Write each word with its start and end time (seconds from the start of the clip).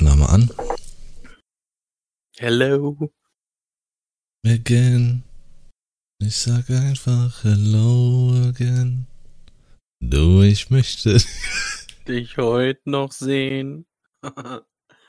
Aufnahme 0.00 0.30
an. 0.30 0.50
Hello. 2.38 3.12
Again. 4.46 5.24
Ich 6.22 6.36
sag 6.36 6.70
einfach 6.70 7.44
Hello 7.44 8.32
again. 8.48 9.06
Du, 10.02 10.40
ich 10.40 10.70
möchte 10.70 11.18
Dich 12.08 12.38
heute 12.38 12.80
noch 12.88 13.12
sehen. 13.12 13.84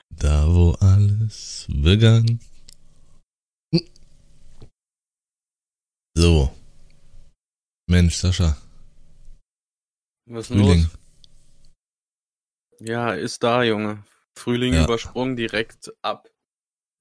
da, 0.10 0.48
wo 0.54 0.72
alles 0.82 1.68
begann. 1.70 2.42
So. 6.18 6.54
Mensch, 7.88 8.16
Sascha. 8.16 8.58
Was 10.26 10.50
ist 10.50 10.58
Frühling. 10.58 10.84
los? 10.84 10.98
Ja, 12.82 13.14
ist 13.14 13.42
da, 13.42 13.64
Junge. 13.64 14.04
Frühling 14.42 14.74
Ja. 14.74 14.84
übersprungen 14.86 15.36
direkt 15.36 15.92
ab 16.02 16.28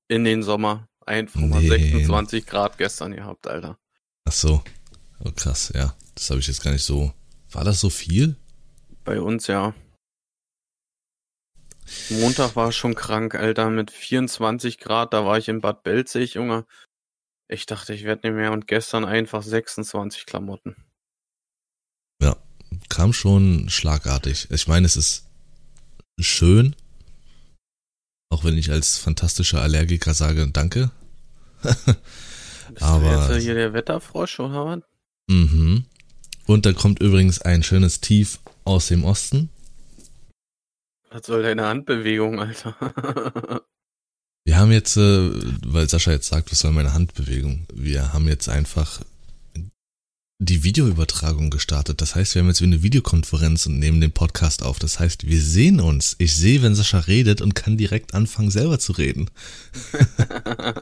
in 0.09 0.25
den 0.25 0.43
Sommer. 0.43 0.87
Einfach 1.07 1.41
mal 1.41 1.61
Nee. 1.63 1.69
26 1.69 2.47
Grad 2.47 2.79
gestern 2.79 3.13
gehabt, 3.17 3.47
Alter. 3.47 3.79
Ach 4.29 4.33
so. 4.33 4.63
Oh, 5.25 5.31
krass, 5.35 5.73
ja. 5.75 5.97
Das 6.15 6.31
habe 6.31 6.41
ich 6.41 6.47
jetzt 6.47 6.63
gar 6.63 6.73
nicht 6.73 6.85
so. 6.85 7.13
War 7.51 7.65
das 7.65 7.81
so 7.81 7.91
viel? 7.91 8.37
Bei 9.05 9.21
uns 9.21 9.47
ja. 9.47 9.75
Montag 12.11 12.55
war 12.57 12.71
schon 12.73 12.95
krank, 12.95 13.35
Alter, 13.35 13.71
mit 13.71 13.91
24 13.91 14.79
Grad. 14.79 15.13
Da 15.13 15.25
war 15.25 15.39
ich 15.39 15.49
in 15.49 15.61
Bad 15.61 15.83
Belzig, 15.83 16.35
Junge. 16.35 16.67
Ich 17.49 17.67
dachte, 17.67 17.95
ich 17.95 18.05
werde 18.05 18.29
nicht 18.29 18.37
mehr. 18.37 18.53
Und 18.53 18.69
gestern 18.69 19.05
einfach 19.05 19.43
26 19.43 20.27
Klamotten. 20.27 20.77
Ja. 22.23 22.37
Kam 22.89 23.13
schon 23.13 23.69
schlagartig. 23.69 24.49
Ich 24.51 24.69
meine, 24.69 24.87
es 24.87 24.97
ist 24.97 25.27
schön. 26.21 26.77
Auch 28.31 28.45
wenn 28.45 28.57
ich 28.57 28.71
als 28.71 28.97
fantastischer 28.99 29.61
Allergiker 29.61 30.15
sage, 30.15 30.49
danke. 30.53 30.91
Aber- 32.81 33.27
du 33.29 33.35
jetzt 33.35 33.43
hier 33.43 33.55
der 33.55 33.73
Wetterfrosch, 33.73 34.39
oder 34.41 34.65
was? 34.67 34.81
Mhm. 35.29 35.85
Und 36.47 36.67
da 36.67 36.73
kommt 36.73 37.01
übrigens 37.01 37.41
ein 37.43 37.63
schönes 37.63 38.01
Tief 38.01 38.39
aus 38.65 38.89
dem 38.89 39.05
Osten. 39.05 39.51
Was 41.11 41.27
soll 41.27 41.43
deine 41.43 41.67
Handbewegung, 41.67 42.41
Alter? 42.41 42.77
Wir 44.45 44.57
haben 44.57 44.73
jetzt, 44.73 44.97
äh, 44.97 45.31
weil 45.67 45.89
Sascha 45.89 46.13
jetzt 46.13 46.29
sagt, 46.29 46.51
was 46.51 46.61
soll 46.61 46.73
meine 46.73 46.95
Handbewegung? 46.95 47.67
Wir 47.75 48.13
haben 48.13 48.27
jetzt 48.27 48.49
einfach 48.49 49.01
die 50.41 50.65
Videoübertragung 50.65 51.51
gestartet. 51.51 52.01
Das 52.01 52.15
heißt, 52.15 52.35
wir 52.35 52.41
haben 52.41 52.49
jetzt 52.49 52.63
wie 52.63 52.65
eine 52.65 52.83
Videokonferenz 52.83 53.67
und 53.67 53.79
nehmen 53.79 54.01
den 54.01 54.11
Podcast 54.11 54.63
auf. 54.63 54.79
Das 54.79 54.99
heißt, 54.99 55.27
wir 55.27 55.41
sehen 55.41 55.81
uns. 55.81 56.17
Ich 56.19 56.35
sehe, 56.35 56.63
wenn 56.63 56.75
Sascha 56.75 57.01
redet 57.01 57.43
und 57.43 57.55
kann 57.55 57.77
direkt 57.77 58.15
anfangen, 58.15 58.51
selber 58.51 58.79
zu 58.79 58.93
reden. 58.93 59.31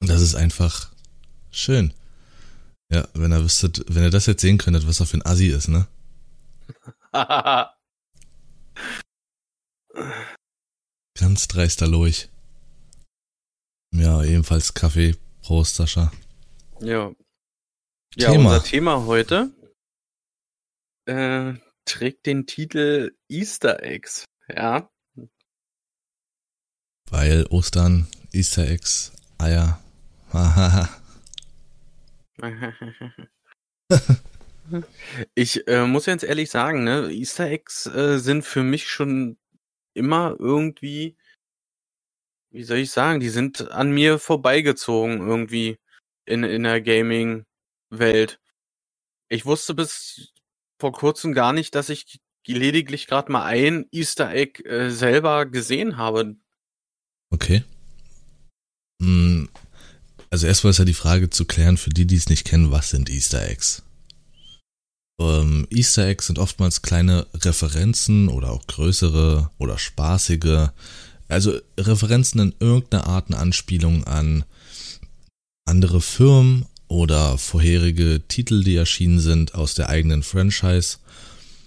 Das 0.00 0.20
ist 0.20 0.34
einfach 0.34 0.92
schön. 1.50 1.94
Ja, 2.92 3.08
wenn 3.14 3.32
ihr 3.32 3.42
wüsstet, 3.42 3.86
wenn 3.88 4.02
ihr 4.02 4.10
das 4.10 4.26
jetzt 4.26 4.42
sehen 4.42 4.58
könntet, 4.58 4.86
was 4.86 5.00
er 5.00 5.06
für 5.06 5.16
ein 5.16 5.24
Assi 5.24 5.46
ist, 5.46 5.68
ne? 5.68 5.86
Ganz 11.18 11.48
dreister 11.48 11.88
Lurch. 11.88 12.28
Ja, 13.94 14.22
ebenfalls 14.22 14.74
Kaffee. 14.74 15.16
Prost, 15.40 15.76
Sascha. 15.76 16.12
Ja. 16.80 17.12
Ja, 18.16 18.30
Thema. 18.30 18.54
unser 18.54 18.64
Thema 18.64 19.06
heute 19.06 19.50
äh, 21.06 21.54
trägt 21.84 22.26
den 22.26 22.46
Titel 22.46 23.16
Easter 23.28 23.82
Eggs. 23.82 24.24
Ja. 24.48 24.90
Weil 27.10 27.46
Ostern, 27.50 28.06
Easter 28.32 28.68
Eggs, 28.68 29.12
Eier. 29.38 29.80
Hahaha. 30.32 30.88
ich 35.34 35.66
äh, 35.68 35.86
muss 35.86 36.06
ganz 36.06 36.22
ehrlich 36.22 36.50
sagen, 36.50 36.84
ne, 36.84 37.10
Easter 37.10 37.46
Eggs 37.46 37.86
äh, 37.86 38.18
sind 38.18 38.44
für 38.44 38.62
mich 38.62 38.88
schon 38.88 39.38
immer 39.94 40.34
irgendwie, 40.38 41.16
wie 42.50 42.64
soll 42.64 42.78
ich 42.78 42.90
sagen, 42.90 43.20
die 43.20 43.28
sind 43.28 43.70
an 43.70 43.92
mir 43.92 44.18
vorbeigezogen 44.18 45.20
irgendwie 45.20 45.78
in, 46.26 46.44
in 46.44 46.62
der 46.62 46.80
Gaming-Welt. 46.80 48.40
Ich 49.28 49.46
wusste 49.46 49.74
bis 49.74 50.32
vor 50.78 50.92
kurzem 50.92 51.32
gar 51.32 51.52
nicht, 51.52 51.74
dass 51.74 51.88
ich 51.88 52.20
lediglich 52.46 53.06
gerade 53.06 53.32
mal 53.32 53.44
ein 53.44 53.86
Easter 53.90 54.30
Egg 54.30 54.62
äh, 54.64 54.90
selber 54.90 55.46
gesehen 55.46 55.96
habe. 55.96 56.36
Okay. 57.30 57.64
Hm, 59.02 59.48
Also 60.30 60.46
erstmal 60.48 60.72
ist 60.72 60.78
ja 60.78 60.84
die 60.84 60.94
Frage 60.94 61.30
zu 61.30 61.44
klären, 61.44 61.76
für 61.76 61.90
die, 61.90 62.06
die 62.06 62.16
es 62.16 62.28
nicht 62.28 62.44
kennen, 62.44 62.72
was 62.72 62.90
sind 62.90 63.08
Easter 63.08 63.48
Eggs? 63.48 63.82
Ähm, 65.20 65.66
Easter 65.70 66.08
Eggs 66.08 66.26
sind 66.26 66.40
oftmals 66.40 66.82
kleine 66.82 67.28
Referenzen 67.34 68.28
oder 68.28 68.50
auch 68.50 68.66
größere 68.66 69.50
oder 69.58 69.78
spaßige, 69.78 70.70
also 71.28 71.58
Referenzen 71.78 72.40
in 72.40 72.54
irgendeiner 72.58 73.06
Art 73.06 73.28
eine 73.28 73.38
Anspielung 73.38 74.04
an 74.04 74.44
andere 75.64 76.00
Firmen 76.00 76.66
oder 76.88 77.38
vorherige 77.38 78.22
Titel, 78.28 78.62
die 78.62 78.76
erschienen 78.76 79.20
sind 79.20 79.54
aus 79.54 79.74
der 79.74 79.88
eigenen 79.88 80.22
Franchise. 80.22 80.98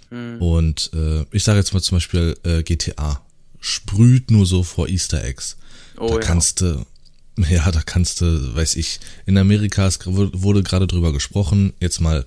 Hm. 0.10 0.42
Und 0.42 0.92
äh, 0.94 1.26
ich 1.32 1.44
sage 1.44 1.60
jetzt 1.60 1.74
mal 1.74 1.82
zum 1.82 1.98
Beispiel 1.98 2.38
äh, 2.44 2.64
GTA 2.64 3.22
sprüht 3.60 4.32
nur 4.32 4.46
so 4.46 4.64
vor 4.64 4.88
Easter 4.88 5.24
Eggs. 5.24 5.58
Oh 5.98 6.08
da 6.08 6.14
ja. 6.16 6.20
kannst 6.20 6.62
du, 6.62 6.86
ja, 7.50 7.72
da 7.72 7.82
kannst 7.82 8.22
du, 8.22 8.56
weiß 8.56 8.76
ich, 8.76 9.00
in 9.26 9.38
Amerika 9.38 9.88
ist, 9.88 10.06
wurde 10.06 10.64
gerade 10.64 10.88
drüber 10.88 11.12
gesprochen, 11.12 11.74
jetzt 11.80 12.00
mal 12.00 12.26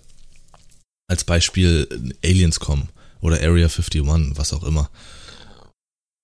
als 1.07 1.25
Beispiel 1.25 1.89
Aliens 2.25 2.61
kommen 2.61 2.89
oder 3.21 3.37
Area 3.37 3.69
51, 3.69 4.03
was 4.37 4.53
auch 4.53 4.63
immer. 4.65 4.91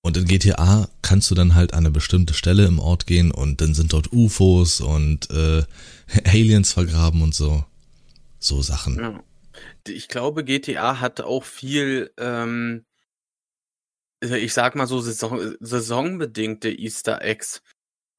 Und 0.06 0.16
in 0.16 0.26
GTA 0.26 0.88
kannst 1.02 1.32
du 1.32 1.34
dann 1.34 1.56
halt 1.56 1.72
an 1.72 1.80
eine 1.80 1.90
bestimmte 1.90 2.32
Stelle 2.32 2.64
im 2.66 2.78
Ort 2.78 3.08
gehen 3.08 3.32
und 3.32 3.60
dann 3.60 3.74
sind 3.74 3.92
dort 3.92 4.12
UFOs 4.12 4.80
und 4.80 5.28
äh, 5.30 5.64
Aliens 6.24 6.72
vergraben 6.72 7.22
und 7.22 7.34
so. 7.34 7.64
So 8.38 8.62
Sachen. 8.62 9.00
Ja. 9.00 9.24
Ich 9.88 10.06
glaube, 10.06 10.44
GTA 10.44 11.00
hat 11.00 11.22
auch 11.22 11.42
viel, 11.42 12.12
ähm, 12.18 12.84
ich 14.20 14.52
sag 14.54 14.76
mal 14.76 14.86
so, 14.86 15.00
Saison, 15.00 15.56
saisonbedingte 15.58 16.70
Easter 16.70 17.20
Eggs. 17.22 17.62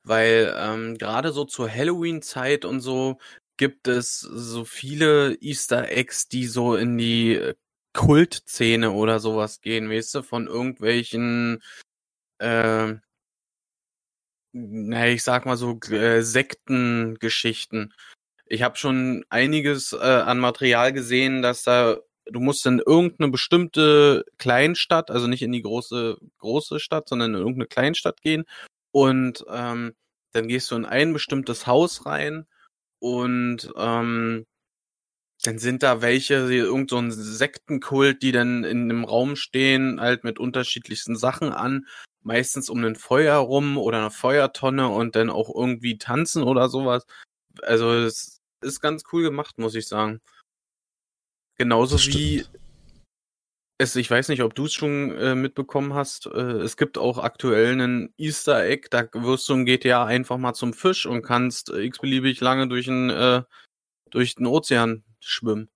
Weil 0.04 0.54
ähm, 0.58 0.98
gerade 0.98 1.32
so 1.32 1.46
zur 1.46 1.74
Halloween-Zeit 1.74 2.66
und 2.66 2.82
so 2.82 3.18
gibt 3.56 3.88
es 3.88 4.20
so 4.20 4.66
viele 4.66 5.38
Easter 5.40 5.90
Eggs, 5.90 6.28
die 6.28 6.48
so 6.48 6.76
in 6.76 6.98
die 6.98 7.36
äh, 7.36 7.56
Kultszene 7.98 8.92
oder 8.92 9.20
sowas 9.20 9.60
gehen, 9.62 9.90
weißt 9.90 10.16
du, 10.16 10.22
von 10.22 10.48
irgendwelchen, 10.48 11.64
äh, 12.40 12.94
na, 14.54 15.08
ich 15.08 15.24
sag 15.24 15.46
mal 15.46 15.58
so, 15.58 15.80
äh, 15.90 16.22
Sektengeschichten. 16.22 17.94
Ich 18.46 18.62
habe 18.62 18.78
schon 18.78 19.26
einiges 19.30 19.94
äh, 19.94 19.98
an 19.98 20.40
Material 20.40 20.94
gesehen, 20.94 21.42
dass 21.42 21.64
da 21.64 21.98
du 22.32 22.40
musst 22.40 22.66
in 22.66 22.80
irgendeine 22.80 23.32
bestimmte 23.32 24.26
Kleinstadt, 24.38 25.12
also 25.12 25.28
nicht 25.28 25.42
in 25.42 25.52
die 25.52 25.62
große 25.62 26.18
große 26.40 26.80
Stadt, 26.80 27.10
sondern 27.10 27.34
in 27.34 27.40
irgendeine 27.40 27.68
Kleinstadt 27.68 28.22
gehen 28.22 28.46
und 28.92 29.44
ähm, 29.50 29.96
dann 30.34 30.48
gehst 30.48 30.72
du 30.72 30.76
in 30.76 30.86
ein 30.86 31.14
bestimmtes 31.14 31.68
Haus 31.68 32.06
rein 32.06 32.46
und 33.00 33.72
ähm, 33.78 34.46
dann 35.48 35.60
sind 35.60 35.82
da 35.82 36.02
welche, 36.02 36.34
irgend 36.52 36.90
so 36.90 36.98
ein 36.98 37.10
Sektenkult, 37.10 38.22
die 38.22 38.34
dann 38.34 38.66
in 38.66 38.92
einem 38.92 39.06
Raum 39.06 39.38
stehen, 39.38 40.02
halt 40.02 40.26
mit 40.26 40.40
unterschiedlichsten 40.40 41.16
Sachen 41.16 41.54
an, 41.54 41.88
meistens 42.22 42.70
um 42.70 42.84
ein 42.84 42.98
Feuer 42.98 43.38
rum 43.38 43.78
oder 43.78 44.00
eine 44.00 44.12
Feuertonne 44.12 44.90
und 44.90 45.16
dann 45.16 45.30
auch 45.30 45.50
irgendwie 45.56 45.98
tanzen 45.98 46.44
oder 46.44 46.68
sowas. 46.68 47.06
Also 47.62 47.94
es 47.94 48.42
ist 48.62 48.82
ganz 48.82 49.04
cool 49.14 49.24
gemacht, 49.24 49.58
muss 49.58 49.76
ich 49.76 49.88
sagen. 49.88 50.20
Genauso 51.58 51.98
wie 51.98 52.46
es, 53.78 53.96
ich 53.96 54.12
weiß 54.12 54.28
nicht, 54.28 54.44
ob 54.44 54.54
du 54.54 54.66
es 54.66 54.74
schon 54.74 55.16
äh, 55.18 55.34
mitbekommen 55.34 55.94
hast, 55.94 56.26
äh, 56.26 56.60
es 56.60 56.76
gibt 56.76 56.98
auch 56.98 57.20
aktuell 57.20 57.72
einen 57.72 58.14
Easter 58.18 58.66
Egg, 58.66 58.90
da 58.90 59.08
wirst 59.14 59.48
du 59.48 59.54
im 59.54 59.66
GTA 59.66 60.04
einfach 60.04 60.38
mal 60.38 60.54
zum 60.54 60.74
Fisch 60.74 61.06
und 61.06 61.22
kannst 61.22 61.70
äh, 61.70 61.84
x-beliebig 61.84 62.42
lange 62.42 62.68
durch 62.68 62.88
den, 62.88 63.10
äh, 63.10 63.44
durch 64.10 64.36
den 64.36 64.48
Ozean 64.48 65.06
schwimmen. 65.20 65.70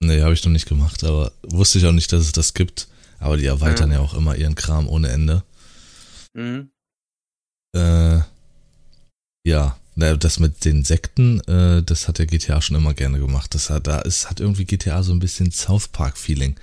Nee, 0.00 0.22
habe 0.22 0.34
ich 0.34 0.44
noch 0.44 0.52
nicht 0.52 0.68
gemacht, 0.68 1.04
aber 1.04 1.32
wusste 1.42 1.78
ich 1.78 1.86
auch 1.86 1.92
nicht, 1.92 2.12
dass 2.12 2.22
es 2.22 2.32
das 2.32 2.54
gibt. 2.54 2.88
Aber 3.18 3.36
die 3.36 3.46
erweitern 3.46 3.90
ja, 3.90 3.98
Ja. 3.98 4.02
auch 4.02 4.14
immer 4.14 4.36
ihren 4.36 4.54
Kram 4.54 4.88
ohne 4.88 5.08
Ende. 5.08 5.44
Mhm. 6.34 6.70
Äh, 7.74 8.20
ja, 9.46 9.78
das 9.96 10.38
mit 10.38 10.64
den 10.64 10.84
Sekten, 10.84 11.40
äh, 11.48 11.82
das 11.82 12.08
hat 12.08 12.18
der 12.18 12.26
GTA 12.26 12.60
schon 12.60 12.76
immer 12.76 12.94
gerne 12.94 13.18
gemacht. 13.18 13.54
Das 13.54 13.70
hat, 13.70 13.86
da 13.86 14.00
ist, 14.00 14.28
hat 14.28 14.40
irgendwie 14.40 14.64
GTA 14.64 15.02
so 15.02 15.12
ein 15.12 15.20
bisschen 15.20 15.52
South 15.52 15.88
Park 15.88 16.18
Feeling. 16.18 16.56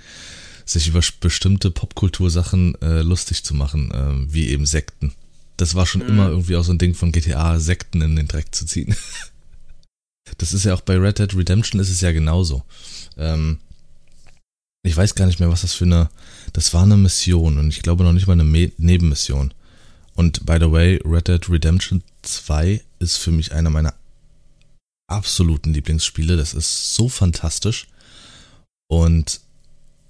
sich 0.64 0.86
über 0.86 1.00
bestimmte 1.20 1.70
Popkultursachen 1.72 2.80
äh, 2.80 3.02
lustig 3.02 3.42
zu 3.42 3.54
machen, 3.54 3.90
äh, 3.90 4.32
wie 4.32 4.48
eben 4.48 4.64
Sekten. 4.64 5.12
Das 5.56 5.74
war 5.74 5.86
schon 5.86 6.02
mhm. 6.02 6.08
immer 6.08 6.28
irgendwie 6.28 6.56
auch 6.56 6.62
so 6.64 6.72
ein 6.72 6.78
Ding 6.78 6.94
von 6.94 7.10
GTA, 7.10 7.58
Sekten 7.58 8.00
in 8.00 8.14
den 8.14 8.28
Dreck 8.28 8.54
zu 8.54 8.64
ziehen. 8.66 8.94
Das 10.38 10.52
ist 10.52 10.64
ja 10.64 10.74
auch 10.74 10.80
bei 10.80 10.96
Red 10.96 11.18
Dead 11.18 11.36
Redemption 11.36 11.80
ist 11.80 11.90
es 11.90 12.00
ja 12.00 12.12
genauso. 12.12 12.62
Ähm, 13.16 13.58
ich 14.82 14.96
weiß 14.96 15.14
gar 15.14 15.26
nicht 15.26 15.38
mehr, 15.38 15.50
was 15.50 15.62
das 15.62 15.74
für 15.74 15.84
eine, 15.84 16.10
das 16.52 16.74
war 16.74 16.82
eine 16.82 16.96
Mission 16.96 17.58
und 17.58 17.68
ich 17.68 17.82
glaube 17.82 18.04
noch 18.04 18.12
nicht 18.12 18.26
mal 18.26 18.32
eine 18.32 18.44
Me 18.44 18.72
Nebenmission. 18.78 19.54
Und 20.14 20.44
by 20.44 20.58
the 20.60 20.70
way, 20.70 21.00
Red 21.04 21.28
Dead 21.28 21.48
Redemption 21.48 22.02
2 22.22 22.82
ist 22.98 23.16
für 23.16 23.30
mich 23.30 23.52
einer 23.52 23.70
meiner 23.70 23.94
absoluten 25.06 25.72
Lieblingsspiele. 25.72 26.36
Das 26.36 26.54
ist 26.54 26.94
so 26.94 27.08
fantastisch. 27.08 27.88
Und 28.88 29.40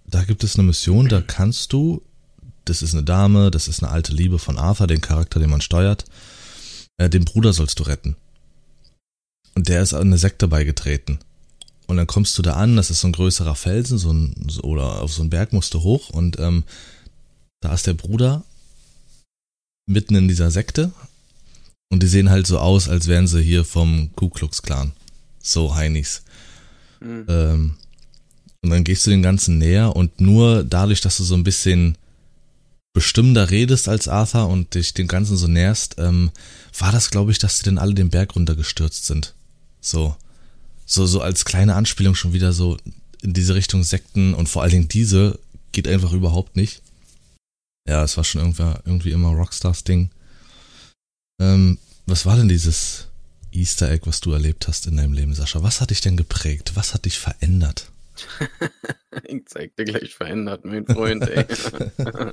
da 0.06 0.24
gibt 0.24 0.44
es 0.44 0.56
eine 0.56 0.64
Mission, 0.64 1.08
da 1.08 1.20
kannst 1.20 1.72
du, 1.72 2.02
das 2.64 2.82
ist 2.82 2.94
eine 2.94 3.04
Dame, 3.04 3.50
das 3.50 3.68
ist 3.68 3.82
eine 3.82 3.92
alte 3.92 4.12
Liebe 4.12 4.38
von 4.38 4.58
Arthur, 4.58 4.86
den 4.86 5.00
Charakter, 5.00 5.40
den 5.40 5.50
man 5.50 5.60
steuert, 5.60 6.04
äh, 6.98 7.08
den 7.08 7.24
Bruder 7.24 7.52
sollst 7.52 7.78
du 7.78 7.84
retten. 7.84 8.16
Und 9.54 9.68
der 9.68 9.82
ist 9.82 9.92
an 9.92 10.02
eine 10.02 10.18
Sekte 10.18 10.48
beigetreten. 10.48 11.18
Und 11.86 11.96
dann 11.96 12.06
kommst 12.06 12.38
du 12.38 12.42
da 12.42 12.54
an, 12.54 12.76
das 12.76 12.90
ist 12.90 13.00
so 13.00 13.08
ein 13.08 13.12
größerer 13.12 13.54
Felsen, 13.54 13.98
so 13.98 14.12
ein, 14.12 14.34
oder 14.62 15.02
auf 15.02 15.12
so 15.12 15.20
einen 15.22 15.30
Berg 15.30 15.52
musst 15.52 15.74
du 15.74 15.82
hoch 15.82 16.10
und 16.10 16.38
ähm, 16.38 16.64
da 17.60 17.74
ist 17.74 17.86
der 17.86 17.94
Bruder 17.94 18.44
mitten 19.86 20.14
in 20.14 20.28
dieser 20.28 20.50
Sekte 20.50 20.92
und 21.90 22.02
die 22.02 22.06
sehen 22.08 22.30
halt 22.30 22.46
so 22.46 22.58
aus, 22.58 22.88
als 22.88 23.08
wären 23.08 23.26
sie 23.26 23.42
hier 23.42 23.64
vom 23.64 24.10
Ku 24.16 24.30
Klux 24.30 24.62
Klan. 24.62 24.92
So 25.42 25.74
Heinis. 25.74 26.22
Mhm. 27.00 27.26
Ähm, 27.28 27.74
und 28.62 28.70
dann 28.70 28.84
gehst 28.84 29.06
du 29.06 29.10
den 29.10 29.22
ganzen 29.22 29.58
näher 29.58 29.94
und 29.94 30.20
nur 30.20 30.64
dadurch, 30.64 31.00
dass 31.00 31.18
du 31.18 31.24
so 31.24 31.34
ein 31.34 31.44
bisschen 31.44 31.98
bestimmender 32.94 33.50
redest 33.50 33.88
als 33.88 34.08
Arthur 34.08 34.48
und 34.48 34.74
dich 34.74 34.94
dem 34.94 35.08
Ganzen 35.08 35.36
so 35.36 35.48
näherst, 35.48 35.96
ähm, 35.98 36.30
war 36.78 36.92
das, 36.92 37.10
glaube 37.10 37.32
ich, 37.32 37.38
dass 37.38 37.58
sie 37.58 37.64
dann 37.64 37.78
alle 37.78 37.94
den 37.94 38.10
Berg 38.10 38.36
runtergestürzt 38.36 39.04
sind. 39.06 39.34
So. 39.82 40.16
So, 40.86 41.06
so 41.06 41.20
als 41.20 41.44
kleine 41.44 41.74
Anspielung 41.74 42.14
schon 42.14 42.32
wieder 42.32 42.52
so 42.52 42.78
in 43.22 43.34
diese 43.34 43.54
Richtung 43.54 43.82
Sekten 43.82 44.32
und 44.34 44.48
vor 44.48 44.62
allen 44.62 44.72
Dingen 44.72 44.88
diese 44.88 45.38
geht 45.72 45.88
einfach 45.88 46.12
überhaupt 46.12 46.56
nicht. 46.56 46.82
Ja, 47.86 48.02
es 48.04 48.16
war 48.16 48.24
schon 48.24 48.40
irgendwie, 48.40 48.62
irgendwie 48.84 49.10
immer 49.10 49.30
Rockstars 49.30 49.84
Ding. 49.84 50.10
Ähm, 51.40 51.78
was 52.06 52.26
war 52.26 52.36
denn 52.36 52.48
dieses 52.48 53.08
Easter 53.50 53.90
Egg, 53.90 54.06
was 54.06 54.20
du 54.20 54.32
erlebt 54.32 54.68
hast 54.68 54.86
in 54.86 54.96
deinem 54.96 55.12
Leben, 55.12 55.34
Sascha? 55.34 55.62
Was 55.62 55.80
hat 55.80 55.90
dich 55.90 56.00
denn 56.00 56.16
geprägt? 56.16 56.72
Was 56.74 56.94
hat 56.94 57.04
dich 57.04 57.18
verändert? 57.18 57.90
ich 59.24 59.46
zeig 59.46 59.76
dir 59.76 59.84
gleich 59.84 60.14
verändert, 60.14 60.64
mein 60.64 60.86
Freund, 60.86 61.28
ey. 61.28 61.46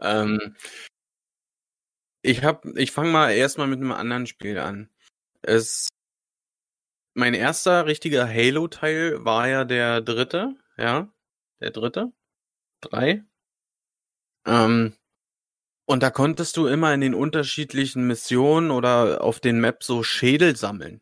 ähm, 0.00 0.54
ich 2.22 2.42
hab, 2.42 2.64
ich 2.76 2.90
fange 2.90 3.10
mal 3.10 3.30
erstmal 3.30 3.66
mit 3.66 3.80
einem 3.80 3.92
anderen 3.92 4.26
Spiel 4.26 4.58
an. 4.58 4.88
Es, 5.42 5.88
mein 7.14 7.34
erster 7.34 7.86
richtiger 7.86 8.28
Halo-Teil 8.28 9.24
war 9.24 9.48
ja 9.48 9.64
der 9.64 10.00
dritte, 10.00 10.56
ja, 10.76 11.12
der 11.60 11.70
dritte, 11.70 12.12
drei. 12.80 13.24
Ähm, 14.46 14.94
und 15.86 16.02
da 16.02 16.10
konntest 16.10 16.56
du 16.56 16.66
immer 16.66 16.92
in 16.94 17.00
den 17.00 17.14
unterschiedlichen 17.14 18.06
Missionen 18.06 18.70
oder 18.70 19.22
auf 19.22 19.40
den 19.40 19.60
Maps 19.60 19.86
so 19.86 20.02
Schädel 20.02 20.56
sammeln. 20.56 21.00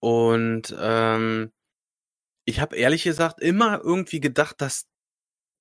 Und 0.00 0.74
ähm, 0.78 1.52
ich 2.44 2.60
habe 2.60 2.76
ehrlich 2.76 3.04
gesagt 3.04 3.40
immer 3.40 3.80
irgendwie 3.82 4.20
gedacht, 4.20 4.60
dass 4.60 4.86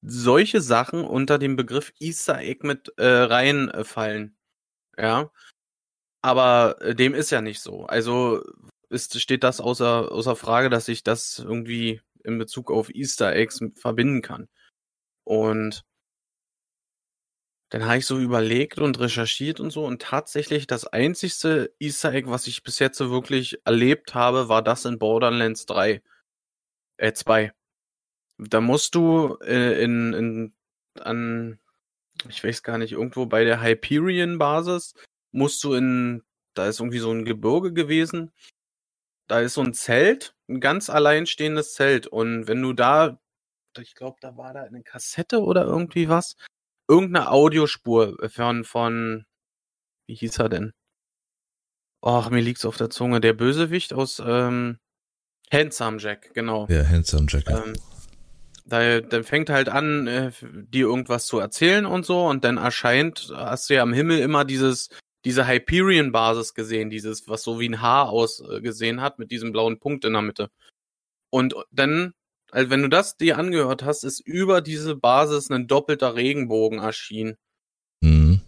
solche 0.02 0.62
Sachen 0.62 1.06
unter 1.06 1.40
dem 1.40 1.56
Begriff 1.56 1.94
Easter 2.00 2.40
Egg 2.40 2.66
mit 2.68 2.94
äh, 2.98 3.06
reinfallen. 3.06 4.38
Ja. 4.98 5.32
Aber 6.22 6.82
äh, 6.82 6.96
dem 6.96 7.14
ist 7.14 7.32
ja 7.32 7.42
nicht 7.42 7.62
so. 7.62 7.86
Also 7.86 8.44
ist, 8.94 9.20
steht 9.20 9.44
das 9.44 9.60
außer, 9.60 10.12
außer 10.12 10.36
Frage, 10.36 10.70
dass 10.70 10.88
ich 10.88 11.04
das 11.04 11.40
irgendwie 11.40 12.02
in 12.24 12.38
Bezug 12.38 12.72
auf 12.72 12.90
Easter 12.94 13.36
Eggs 13.36 13.60
verbinden 13.76 14.22
kann. 14.22 14.48
Und 15.26 15.84
dann 17.70 17.86
habe 17.86 17.98
ich 17.98 18.06
so 18.06 18.20
überlegt 18.20 18.78
und 18.78 19.00
recherchiert 19.00 19.60
und 19.60 19.72
so 19.72 19.86
und 19.86 20.02
tatsächlich 20.02 20.68
das 20.68 20.86
einzigste 20.86 21.74
Easter 21.80 22.14
Egg, 22.14 22.30
was 22.30 22.46
ich 22.46 22.62
bis 22.62 22.78
jetzt 22.78 23.00
so 23.00 23.10
wirklich 23.10 23.66
erlebt 23.66 24.14
habe, 24.14 24.48
war 24.48 24.62
das 24.62 24.86
in 24.86 25.00
Borderlands 25.00 25.66
3. 25.66 26.04
Äh, 26.98 27.14
2. 27.14 27.52
Da 28.38 28.62
musst 28.62 28.94
du 28.96 29.38
äh, 29.42 29.84
in, 29.84 30.14
in 30.14 30.54
an, 31.00 31.60
ich 32.30 32.44
weiß 32.44 32.62
gar 32.62 32.78
nicht, 32.78 32.92
irgendwo 32.92 33.26
bei 33.26 33.44
der 33.44 33.64
Hyperion-Basis 33.64 34.94
musst 35.32 35.64
du 35.64 35.74
in, 35.74 36.24
da 36.54 36.68
ist 36.68 36.80
irgendwie 36.80 37.00
so 37.00 37.12
ein 37.12 37.26
Gebirge 37.26 37.74
gewesen. 37.74 38.32
Da 39.28 39.40
ist 39.40 39.54
so 39.54 39.62
ein 39.62 39.74
Zelt, 39.74 40.36
ein 40.50 40.60
ganz 40.60 40.90
alleinstehendes 40.90 41.74
Zelt. 41.74 42.08
Und 42.08 42.48
wenn 42.48 42.62
du 42.62 42.74
da, 42.74 43.20
ich 43.80 43.96
glaube, 43.96 44.18
da 44.22 44.38
war 44.38 44.54
da 44.54 44.64
eine 44.64 44.84
Kassette 44.84 45.42
oder 45.42 45.64
irgendwie 45.64 46.10
was, 46.10 46.36
irgendeine 46.88 47.32
Audiospur 47.32 48.18
von, 48.30 48.64
von, 48.64 49.26
wie 50.08 50.16
hieß 50.16 50.40
er 50.40 50.50
denn? 50.50 50.74
Och, 52.06 52.30
mir 52.30 52.42
liegt's 52.42 52.66
auf 52.66 52.76
der 52.78 52.90
Zunge. 52.90 53.22
Der 53.22 53.34
Bösewicht 53.34 53.94
aus 53.94 54.22
ähm, 54.24 54.78
Handsome 55.52 56.00
Jack, 56.00 56.34
genau. 56.34 56.68
Ja, 56.70 56.86
Handsome 56.86 57.28
Jack. 57.30 57.50
Ähm, 57.50 57.74
da, 58.66 59.00
dann 59.00 59.24
fängt 59.24 59.50
halt 59.50 59.70
an, 59.70 60.08
äh, 60.08 60.32
dir 60.42 60.88
irgendwas 60.88 61.26
zu 61.26 61.40
erzählen 61.40 61.86
und 61.86 62.06
so, 62.06 62.26
und 62.26 62.44
dann 62.44 62.58
erscheint, 62.58 63.32
hast 63.34 63.70
du 63.70 63.76
ja 63.76 63.84
am 63.84 63.94
Himmel 63.94 64.20
immer 64.20 64.44
dieses, 64.44 64.90
diese 65.26 65.48
Hyperion-Basis 65.48 66.54
gesehen, 66.54 66.90
dieses, 66.90 67.28
was 67.28 67.44
so 67.44 67.60
wie 67.60 67.70
ein 67.70 67.82
Haar 67.82 68.10
ausgesehen 68.10 69.02
hat, 69.02 69.20
mit 69.20 69.32
diesem 69.32 69.52
blauen 69.52 69.80
Punkt 69.80 70.06
in 70.06 70.14
der 70.14 70.22
Mitte. 70.22 70.50
Und 71.30 71.56
dann 71.72 72.14
also 72.54 72.70
wenn 72.70 72.84
du 72.84 72.88
das 72.88 73.18
dir 73.18 73.40
angehört 73.40 73.82
hast, 73.82 74.04
ist 74.04 74.20
über 74.20 74.62
diese 74.62 74.96
Basis 74.96 75.50
ein 75.50 75.68
doppelter 75.68 76.14
Regenbogen 76.14 76.78
erschienen. 76.78 77.36
Mhm. 78.02 78.42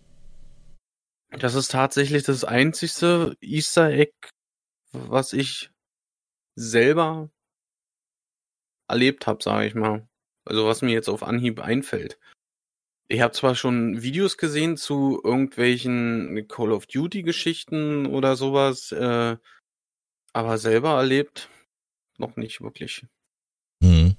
Das 1.32 1.56
ist 1.56 1.72
tatsächlich 1.72 2.22
das 2.22 2.44
einzigste 2.44 3.36
Easter 3.42 3.90
Egg, 3.90 4.14
was 4.92 5.34
ich 5.34 5.72
selber 6.54 7.32
erlebt 8.88 9.26
habe, 9.26 9.42
sage 9.42 9.66
ich 9.66 9.74
mal. 9.74 10.08
Also 10.46 10.68
was 10.68 10.84
mir 10.84 10.92
jetzt 10.92 11.10
auf 11.10 11.24
Anhieb 11.24 11.60
einfällt. 11.60 12.20
Ich 13.08 13.22
habe 13.22 13.34
zwar 13.34 13.56
schon 13.56 14.02
Videos 14.02 14.38
gesehen 14.38 14.78
zu 14.78 15.22
irgendwelchen 15.24 16.48
Call 16.48 16.72
of 16.72 16.88
Duty 16.88 17.22
Geschichten 17.22 18.08
oder 18.08 18.36
sowas, 18.36 18.92
äh, 18.92 19.38
aber 20.34 20.58
selber 20.58 20.98
erlebt 20.98 21.50
noch 22.18 22.36
nicht 22.36 22.62
wirklich. 22.62 23.06
Mhm. 23.82 24.16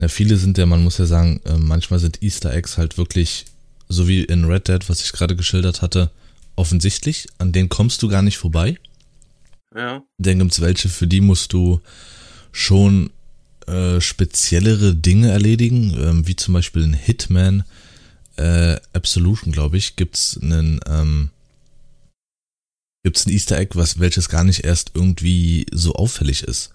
Ja, 0.00 0.08
viele 0.08 0.36
sind 0.36 0.58
ja, 0.58 0.66
man 0.66 0.84
muss 0.84 0.98
ja 0.98 1.06
sagen, 1.06 1.40
äh, 1.44 1.56
manchmal 1.56 1.98
sind 1.98 2.22
Easter 2.22 2.52
Eggs 2.52 2.76
halt 2.76 2.98
wirklich, 2.98 3.46
so 3.88 4.06
wie 4.08 4.24
in 4.24 4.44
Red 4.44 4.68
Dead, 4.68 4.88
was 4.88 5.02
ich 5.02 5.12
gerade 5.12 5.34
geschildert 5.34 5.80
hatte, 5.80 6.10
offensichtlich. 6.54 7.26
An 7.38 7.52
denen 7.52 7.68
kommst 7.70 8.02
du 8.02 8.08
gar 8.08 8.22
nicht 8.22 8.36
vorbei. 8.36 8.78
Ja. 9.74 10.02
Dann 10.18 10.38
gibt's 10.38 10.60
welche, 10.60 10.88
für 10.88 11.06
die 11.06 11.20
musst 11.20 11.52
du 11.52 11.80
schon 12.52 13.10
äh, 13.66 14.00
speziellere 14.00 14.94
Dinge 14.94 15.30
erledigen, 15.30 15.96
ähm, 15.98 16.26
wie 16.26 16.36
zum 16.36 16.54
Beispiel 16.54 16.82
in 16.82 16.94
Hitman 16.94 17.64
äh, 18.36 18.76
Absolution, 18.92 19.52
glaube 19.52 19.76
ich, 19.76 19.96
gibt's 19.96 20.38
einen 20.40 20.80
ähm, 20.86 21.30
gibt's 23.02 23.26
ein 23.26 23.32
Easter 23.32 23.58
Egg, 23.58 23.76
was 23.76 24.00
welches 24.00 24.28
gar 24.28 24.44
nicht 24.44 24.64
erst 24.64 24.90
irgendwie 24.94 25.66
so 25.72 25.94
auffällig 25.94 26.42
ist. 26.42 26.70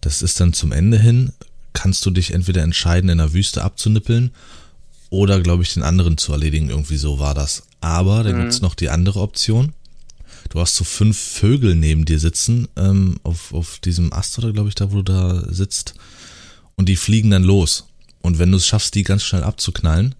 Das 0.00 0.20
ist 0.20 0.38
dann 0.38 0.52
zum 0.52 0.72
Ende 0.72 0.98
hin, 0.98 1.32
kannst 1.72 2.04
du 2.04 2.10
dich 2.10 2.34
entweder 2.34 2.62
entscheiden, 2.62 3.08
in 3.08 3.18
der 3.18 3.32
Wüste 3.32 3.64
abzunippeln 3.64 4.32
oder, 5.10 5.40
glaube 5.40 5.62
ich, 5.62 5.74
den 5.74 5.82
anderen 5.82 6.18
zu 6.18 6.32
erledigen. 6.32 6.70
Irgendwie 6.70 6.96
so 6.96 7.18
war 7.18 7.34
das. 7.34 7.62
Aber 7.80 8.22
dann 8.22 8.36
mhm. 8.36 8.40
gibt's 8.42 8.60
noch 8.60 8.74
die 8.74 8.90
andere 8.90 9.20
Option. 9.20 9.72
Du 10.50 10.60
hast 10.60 10.76
so 10.76 10.84
fünf 10.84 11.18
Vögel 11.18 11.74
neben 11.74 12.04
dir 12.04 12.18
sitzen, 12.18 12.68
ähm, 12.76 13.18
auf, 13.22 13.54
auf 13.54 13.78
diesem 13.78 14.12
Ast 14.12 14.38
oder 14.38 14.52
glaube 14.52 14.68
ich 14.68 14.74
da, 14.74 14.92
wo 14.92 14.96
du 14.96 15.02
da 15.02 15.44
sitzt. 15.50 15.94
Und 16.76 16.88
die 16.88 16.96
fliegen 16.96 17.30
dann 17.30 17.44
los. 17.44 17.86
Und 18.20 18.38
wenn 18.38 18.50
du 18.50 18.58
es 18.58 18.66
schaffst, 18.66 18.94
die 18.94 19.02
ganz 19.02 19.22
schnell 19.22 19.42
abzuknallen, 19.42 20.14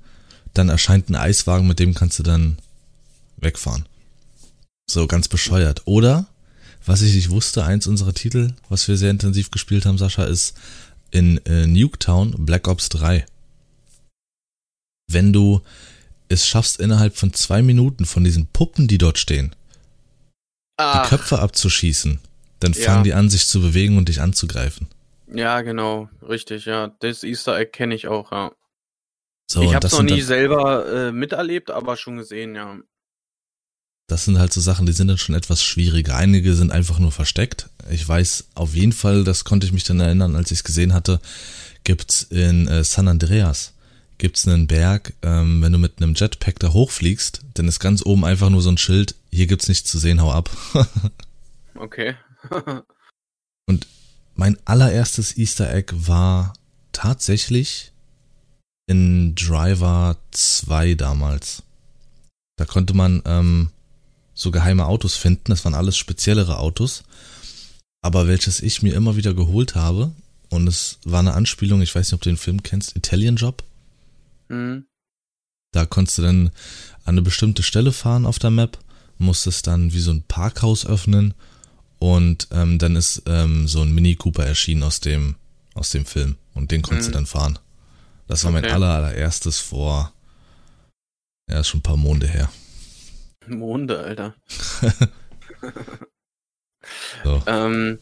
dann 0.55 0.69
erscheint 0.69 1.09
ein 1.09 1.17
Eiswagen, 1.17 1.67
mit 1.67 1.79
dem 1.79 1.95
kannst 1.95 2.19
du 2.19 2.23
dann 2.23 2.59
wegfahren. 3.37 3.87
So 4.87 5.07
ganz 5.07 5.29
bescheuert. 5.29 5.83
Oder 5.87 6.27
was 6.85 7.03
ich 7.03 7.15
nicht 7.15 7.31
wusste, 7.31 7.65
eins 7.65 7.87
unserer 7.87 8.13
Titel, 8.13 8.55
was 8.69 8.89
wir 8.89 8.97
sehr 8.97 9.11
intensiv 9.11 9.51
gespielt 9.51 9.87
haben, 9.87 9.99
Sascha, 9.99 10.25
ist 10.25 10.55
in 11.11 11.39
äh, 11.47 11.67
Nuketown 11.67 12.45
Black 12.45 12.67
Ops 12.69 12.89
3. 12.89 13.25
Wenn 15.09 15.33
du 15.33 15.61
es 16.29 16.47
schaffst, 16.47 16.81
innerhalb 16.81 17.17
von 17.17 17.33
zwei 17.33 17.63
Minuten 17.63 18.07
von 18.07 18.25
diesen 18.25 18.47
Puppen, 18.47 18.89
die 18.89 18.99
dort 18.99 19.19
stehen, 19.19 19.55
Ach. 20.77 21.03
die 21.03 21.09
Köpfe 21.09 21.39
abzuschießen, 21.39 22.19
dann 22.61 22.75
fangen 22.75 22.99
ja. 22.99 23.03
die 23.03 23.15
an, 23.15 23.29
sich 23.29 23.47
zu 23.47 23.61
bewegen 23.61 23.99
und 23.99 24.09
dich 24.09 24.21
anzugreifen. 24.21 24.89
Ja, 25.33 25.61
genau, 25.63 26.09
richtig, 26.27 26.65
ja. 26.65 26.93
Das 27.01 27.23
Easter 27.23 27.57
Egg 27.59 27.71
kenne 27.73 27.95
ich 27.95 28.09
auch, 28.09 28.33
ja. 28.33 28.53
So, 29.51 29.61
ich 29.61 29.69
und 29.69 29.75
habe 29.75 29.83
das 29.83 29.93
noch 29.93 30.03
nie 30.03 30.19
dann, 30.19 30.27
selber 30.27 31.09
äh, 31.09 31.13
miterlebt, 31.13 31.71
aber 31.71 31.97
schon 31.97 32.17
gesehen, 32.17 32.55
ja. 32.55 32.79
das 34.09 34.25
sind 34.25 34.39
halt 34.39 34.53
so 34.53 34.61
Sachen, 34.61 34.87
die 34.87 34.93
sind 34.93 35.09
dann 35.09 35.19
schon 35.19 35.35
etwas 35.35 35.63
schwieriger. 35.63 36.17
Einige 36.17 36.55
sind 36.55 36.73
einfach 36.73 36.99
nur 36.99 37.13
versteckt. 37.13 37.69
Ich 37.91 38.07
weiß 38.07 38.49
auf 38.55 38.75
jeden 38.75 38.93
Fall, 38.93 39.25
das 39.25 39.45
konnte 39.45 39.67
ich 39.67 39.73
mich 39.73 39.85
dann 39.85 40.01
erinnern, 40.01 40.37
als 40.37 40.51
ich 40.51 40.59
es 40.59 40.65
gesehen 40.65 40.95
hatte, 40.95 41.21
gibt's 41.85 42.23
in 42.23 42.69
äh, 42.69 42.85
San 42.85 43.09
Andreas 43.09 43.75
gibt's 44.23 44.47
einen 44.47 44.69
Berg, 44.69 45.15
ähm, 45.23 45.63
wenn 45.63 45.73
du 45.73 45.79
mit 45.79 46.01
einem 46.01 46.15
Jetpack 46.15 46.61
da 46.61 46.73
hochfliegst, 46.73 47.41
dann 47.55 47.67
ist 47.67 47.81
ganz 47.81 48.07
oben 48.07 48.25
einfach 48.25 48.51
nur 48.51 48.63
so 48.63 48.71
ein 48.71 48.79
Schild, 48.79 49.17
hier 49.33 49.49
gibt's 49.49 49.67
nichts 49.67 49.91
zu 49.91 49.99
sehen, 49.99 50.23
hau 50.23 50.31
ab. 50.31 50.49
Okay. 51.75 52.15
mein 54.37 54.57
allererstes 54.65 55.37
Easter 55.37 55.75
Egg 55.75 55.93
war 55.97 56.53
tatsächlich 56.93 57.91
in 58.87 59.35
Driver 59.35 60.17
2 60.33 60.95
damals. 60.95 61.63
Da 62.57 62.65
konnte 62.65 62.95
man 62.95 63.23
ähm, 63.25 63.71
so 64.35 64.51
geheime 64.51 64.87
Autos 64.87 65.15
finden. 65.17 65.45
Das 65.47 65.65
waren 65.65 65.75
alles 65.75 65.97
speziellere 65.97 66.59
Autos. 66.59 67.05
Aber 68.03 68.27
welches 68.27 68.61
ich 68.61 68.83
mir 68.83 68.95
immer 68.95 69.17
wieder 69.17 69.33
geholt 69.35 69.75
habe, 69.75 70.13
und 70.51 70.67
es 70.67 70.99
war 71.05 71.21
eine 71.21 71.35
Anspielung, 71.35 71.81
ich 71.83 71.95
weiß 71.95 72.09
nicht, 72.09 72.15
ob 72.15 72.21
du 72.21 72.31
den 72.31 72.37
Film 72.37 72.63
kennst, 72.63 72.97
Italian 72.97 73.37
Job. 73.37 73.63
hm. 74.49 74.85
Da 75.75 75.87
konntest 75.87 76.19
du 76.19 76.23
dann 76.23 76.49
an 77.05 77.15
eine 77.15 77.23
bestimmte 77.23 77.63
Stelle 77.63 77.93
fahren 77.93 78.27
auf 78.27 78.39
der 78.39 78.51
Map, 78.51 78.77
musstest 79.17 79.67
dann 79.67 79.95
wie 79.95 80.01
so 80.01 80.11
ein 80.11 80.23
Parkhaus 80.23 80.85
öffnen 80.85 81.33
und 81.99 82.49
ähm, 82.51 82.79
dann 82.79 82.95
ist 82.95 83.23
ähm, 83.25 83.67
so 83.67 83.81
ein 83.81 83.95
Mini 83.95 84.15
Cooper 84.17 84.45
erschienen 84.45 84.83
aus 84.83 85.01
dem 85.01 85.37
aus 85.73 85.89
dem 85.89 86.05
Film 86.05 86.37
und 86.53 86.71
den 86.73 86.83
konntest 86.83 87.09
Mhm. 87.09 87.13
du 87.13 87.19
dann 87.19 87.27
fahren. 87.27 87.59
Das 88.33 88.45
war 88.45 88.51
mein 88.51 88.65
Okay. 88.65 88.73
aller 88.73 88.89
allererstes 88.89 89.61
vor 89.61 90.15
ja 91.51 91.61
ist 91.61 91.69
schon 91.69 91.81
ein 91.81 91.83
paar 91.83 91.99
Monde 91.99 92.27
her. 92.27 92.51
Monde, 93.47 93.99
Alter. 93.99 94.35
So. 97.25 97.43
Ähm, 97.47 97.99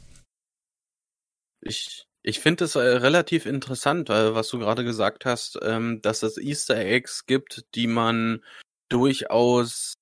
ich 1.60 2.06
ich 2.22 2.38
finde 2.38 2.64
es 2.64 2.76
äh, 2.76 2.80
relativ 2.80 3.44
interessant, 3.44 4.08
weil, 4.08 4.36
was 4.36 4.48
du 4.50 4.60
gerade 4.60 4.84
gesagt 4.84 5.24
hast, 5.24 5.58
ähm, 5.62 6.00
dass 6.00 6.22
es 6.22 6.38
Easter 6.38 6.76
Eggs 6.76 7.26
gibt, 7.26 7.64
die 7.74 7.88
man 7.88 8.44
durchaus 8.88 9.94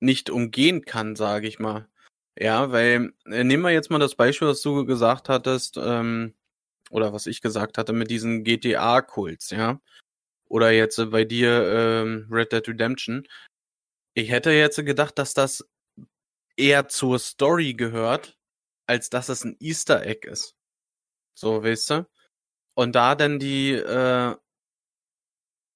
nicht 0.00 0.28
umgehen 0.28 0.84
kann, 0.84 1.16
sage 1.16 1.48
ich 1.48 1.58
mal. 1.58 1.88
Ja, 2.38 2.72
weil 2.72 3.14
äh, 3.24 3.42
nehmen 3.42 3.62
wir 3.62 3.70
jetzt 3.70 3.90
mal 3.90 3.98
das 3.98 4.16
Beispiel, 4.16 4.48
was 4.48 4.60
du 4.60 4.84
gesagt 4.84 5.30
hattest, 5.30 5.78
ähm, 5.78 6.34
oder 6.90 7.12
was 7.12 7.26
ich 7.26 7.40
gesagt 7.40 7.78
hatte 7.78 7.92
mit 7.92 8.10
diesen 8.10 8.44
GTA-Kults, 8.44 9.50
ja. 9.50 9.80
Oder 10.48 10.70
jetzt 10.70 10.98
äh, 10.98 11.06
bei 11.06 11.24
dir 11.24 11.50
ähm, 11.66 12.28
Red 12.30 12.52
Dead 12.52 12.68
Redemption. 12.68 13.26
Ich 14.14 14.30
hätte 14.30 14.50
jetzt 14.52 14.76
gedacht, 14.84 15.18
dass 15.18 15.34
das 15.34 15.68
eher 16.56 16.88
zur 16.88 17.18
Story 17.18 17.74
gehört, 17.74 18.38
als 18.86 19.10
dass 19.10 19.28
es 19.28 19.44
ein 19.44 19.56
Easter 19.60 20.06
Egg 20.06 20.28
ist. 20.28 20.54
So, 21.34 21.64
weißt 21.64 21.90
du? 21.90 22.08
Und 22.74 22.94
da 22.94 23.14
dann 23.14 23.38
die, 23.38 23.72
äh, 23.72 24.36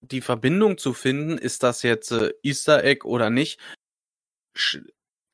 die 0.00 0.20
Verbindung 0.20 0.78
zu 0.78 0.94
finden, 0.94 1.38
ist 1.38 1.62
das 1.62 1.82
jetzt 1.82 2.12
äh, 2.12 2.32
Easter 2.42 2.84
Egg 2.84 3.04
oder 3.04 3.30
nicht, 3.30 3.60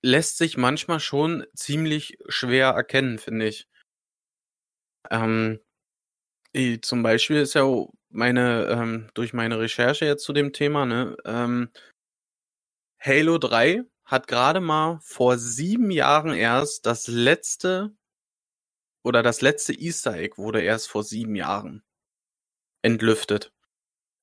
lässt 0.03 0.39
sich 0.39 0.57
manchmal 0.57 1.01
schon 1.01 1.47
ziemlich 1.55 2.19
schwer 2.29 2.69
erkennen, 2.69 3.19
finde 3.19 3.49
ich. 3.49 3.69
Ähm, 5.11 5.61
i- 6.57 6.81
zum 6.81 7.03
Beispiel 7.03 7.39
ist 7.39 7.55
ja 7.55 7.65
meine, 8.11 8.67
ähm, 8.71 9.09
durch 9.15 9.33
meine 9.35 9.59
Recherche 9.61 10.07
jetzt 10.07 10.25
zu 10.25 10.33
dem 10.33 10.53
Thema, 10.53 10.87
ne, 10.87 11.17
ähm, 11.27 11.71
Halo 13.01 13.39
3 13.39 13.85
hat 14.05 14.27
gerade 14.27 14.61
mal 14.61 14.99
vor 15.05 15.39
sieben 15.39 15.93
Jahren 15.93 16.35
erst 16.35 16.87
das 16.87 17.07
letzte 17.07 17.95
oder 19.05 19.23
das 19.23 19.41
letzte 19.41 19.73
Easter 19.73 20.15
Egg 20.17 20.37
wurde 20.37 20.61
erst 20.63 20.89
vor 20.89 21.05
sieben 21.05 21.37
Jahren 21.37 21.85
entlüftet. 22.83 23.53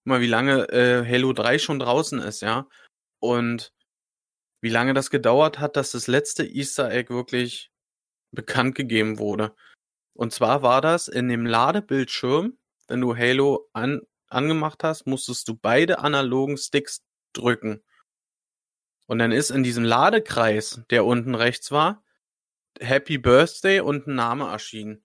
Guck 0.04 0.08
Mal, 0.08 0.22
wie 0.22 0.28
lange 0.28 0.70
äh, 0.70 1.06
Halo 1.06 1.34
3 1.34 1.60
schon 1.60 1.80
draußen 1.80 2.20
ist, 2.20 2.42
ja. 2.42 2.68
Und 3.20 3.74
wie 4.62 4.70
lange 4.70 4.94
das 4.94 5.10
gedauert 5.12 5.60
hat, 5.60 5.76
dass 5.78 5.92
das 5.92 6.08
letzte 6.08 6.46
Easter 6.46 6.92
Egg 6.92 7.14
wirklich 7.14 7.72
bekannt 8.32 8.76
gegeben 8.76 9.20
wurde. 9.20 9.56
Und 10.22 10.32
zwar 10.32 10.62
war 10.62 10.82
das 10.82 11.08
in 11.08 11.30
dem 11.30 11.48
Ladebildschirm, 11.48 12.56
wenn 12.88 13.01
du 13.01 13.18
Halo 13.18 13.68
an, 13.74 14.01
angemacht 14.28 14.84
hast, 14.84 15.08
musstest 15.08 15.48
du 15.48 15.56
beide 15.56 15.98
analogen 15.98 16.58
Sticks 16.58 17.01
drücken. 17.34 17.82
Und 19.08 19.18
dann 19.18 19.32
ist 19.32 19.50
in 19.50 19.63
diesem 19.63 19.84
Ladekreis, 19.84 20.82
der 20.92 21.06
unten 21.06 21.34
rechts 21.34 21.72
war, 21.72 22.04
Happy 22.80 23.18
Birthday 23.18 23.80
und 23.80 24.06
ein 24.06 24.13
Name 24.13 24.48
erschienen. 24.48 25.04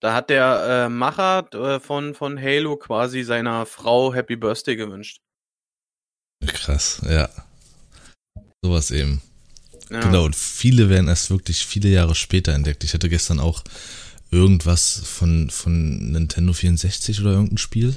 Da 0.00 0.12
hat 0.12 0.28
der 0.28 0.86
äh, 0.86 0.88
Macher 0.88 1.48
äh, 1.54 1.78
von, 1.78 2.16
von 2.16 2.36
Halo 2.36 2.76
quasi 2.78 3.22
seiner 3.22 3.64
Frau 3.64 4.12
Happy 4.12 4.34
Birthday 4.34 4.74
gewünscht. 4.74 5.20
Krass, 6.44 7.00
ja. 7.08 7.28
Sowas 8.60 8.90
eben. 8.90 9.22
Ja. 9.88 10.00
Genau, 10.00 10.24
und 10.24 10.34
viele 10.34 10.90
werden 10.90 11.06
erst 11.06 11.30
wirklich 11.30 11.64
viele 11.64 11.90
Jahre 11.90 12.16
später 12.16 12.54
entdeckt. 12.54 12.82
Ich 12.82 12.92
hatte 12.92 13.08
gestern 13.08 13.38
auch 13.38 13.62
irgendwas 14.30 15.00
von, 15.04 15.50
von 15.50 16.12
Nintendo 16.12 16.52
64 16.52 17.20
oder 17.20 17.32
irgendein 17.32 17.58
Spiel, 17.58 17.96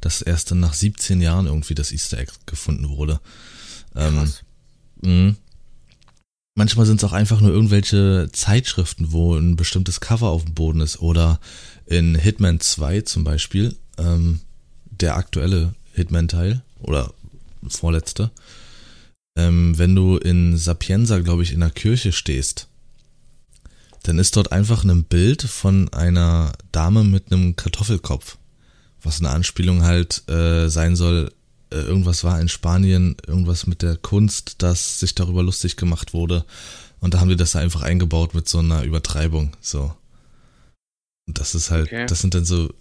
das 0.00 0.22
erst 0.22 0.50
dann 0.50 0.60
nach 0.60 0.74
17 0.74 1.20
Jahren 1.20 1.46
irgendwie 1.46 1.74
das 1.74 1.92
Easter 1.92 2.18
Egg 2.18 2.32
gefunden 2.46 2.88
wurde. 2.88 3.20
Ähm, 3.94 4.14
Krass. 4.14 4.42
mh. 5.02 5.34
Manchmal 6.56 6.84
sind 6.84 6.96
es 6.96 7.04
auch 7.04 7.12
einfach 7.12 7.40
nur 7.40 7.52
irgendwelche 7.52 8.28
Zeitschriften, 8.32 9.12
wo 9.12 9.34
ein 9.34 9.56
bestimmtes 9.56 10.00
Cover 10.00 10.28
auf 10.28 10.44
dem 10.44 10.54
Boden 10.54 10.80
ist. 10.80 11.00
Oder 11.00 11.40
in 11.86 12.14
Hitman 12.14 12.60
2 12.60 13.02
zum 13.02 13.24
Beispiel, 13.24 13.76
ähm, 13.96 14.40
der 14.90 15.16
aktuelle 15.16 15.74
Hitman-Teil 15.94 16.62
oder 16.80 17.14
vorletzte, 17.68 18.30
ähm, 19.36 19.78
wenn 19.78 19.94
du 19.94 20.16
in 20.16 20.56
Sapienza, 20.56 21.20
glaube 21.20 21.42
ich, 21.42 21.52
in 21.52 21.60
der 21.60 21.70
Kirche 21.70 22.12
stehst, 22.12 22.68
dann 24.02 24.18
ist 24.18 24.36
dort 24.36 24.52
einfach 24.52 24.84
ein 24.84 25.04
Bild 25.04 25.42
von 25.42 25.92
einer 25.92 26.52
Dame 26.72 27.04
mit 27.04 27.32
einem 27.32 27.56
Kartoffelkopf, 27.56 28.38
was 29.02 29.20
eine 29.20 29.30
Anspielung 29.30 29.82
halt 29.82 30.28
äh, 30.28 30.68
sein 30.68 30.96
soll. 30.96 31.32
Äh, 31.70 31.76
irgendwas 31.76 32.24
war 32.24 32.40
in 32.40 32.48
Spanien, 32.48 33.16
irgendwas 33.26 33.66
mit 33.66 33.82
der 33.82 33.96
Kunst, 33.96 34.62
dass 34.62 35.00
sich 35.00 35.14
darüber 35.14 35.42
lustig 35.42 35.76
gemacht 35.76 36.14
wurde. 36.14 36.44
Und 37.00 37.14
da 37.14 37.20
haben 37.20 37.28
die 37.28 37.36
das 37.36 37.52
da 37.52 37.60
einfach 37.60 37.82
eingebaut 37.82 38.34
mit 38.34 38.48
so 38.48 38.58
einer 38.58 38.82
Übertreibung. 38.84 39.56
So. 39.60 39.94
Und 41.26 41.38
das 41.38 41.54
ist 41.54 41.70
halt, 41.70 41.86
Okay. 41.86 42.06
das 42.06 42.20
sind 42.20 42.34
dann 42.34 42.44
so 42.44 42.72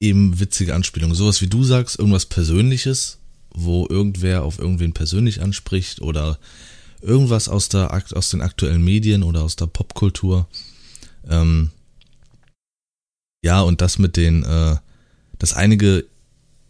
eben 0.00 0.38
witzige 0.40 0.74
Anspielungen. 0.74 1.14
Sowas 1.16 1.40
wie 1.40 1.46
du 1.46 1.64
sagst, 1.64 1.98
irgendwas 1.98 2.26
Persönliches, 2.26 3.18
wo 3.50 3.86
irgendwer 3.88 4.42
auf 4.42 4.58
irgendwen 4.58 4.92
persönlich 4.92 5.40
anspricht 5.40 6.02
oder 6.02 6.38
irgendwas 7.00 7.48
aus 7.48 7.68
der 7.68 7.92
aus 8.14 8.30
den 8.30 8.42
aktuellen 8.42 8.84
Medien 8.84 9.22
oder 9.22 9.42
aus 9.42 9.56
der 9.56 9.66
Popkultur. 9.66 10.48
Ähm, 11.28 11.70
ja, 13.44 13.60
und 13.62 13.80
das 13.80 13.98
mit 13.98 14.16
den, 14.16 14.42
äh, 14.44 14.76
das 15.38 15.52
einige, 15.54 16.06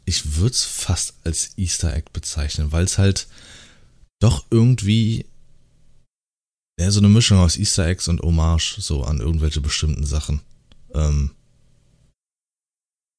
ich 0.05 0.37
würde 0.37 0.53
es 0.53 0.65
fast 0.65 1.15
als 1.25 1.57
Easter 1.57 1.95
Egg 1.95 2.11
bezeichnen, 2.13 2.73
weil 2.73 2.85
es 2.85 2.99
halt 2.99 3.29
doch 4.21 4.45
irgendwie 4.51 5.27
ja, 6.79 6.91
so 6.91 7.01
eine 7.01 7.09
Mischung 7.09 7.39
aus 7.39 7.57
Easter 7.57 7.87
Eggs 7.87 8.09
und 8.09 8.21
Hommage 8.21 8.77
so 8.79 9.05
an 9.05 9.21
irgendwelche 9.21 9.61
bestimmten 9.61 10.05
Sachen. 10.05 10.43
Ähm, 10.93 11.31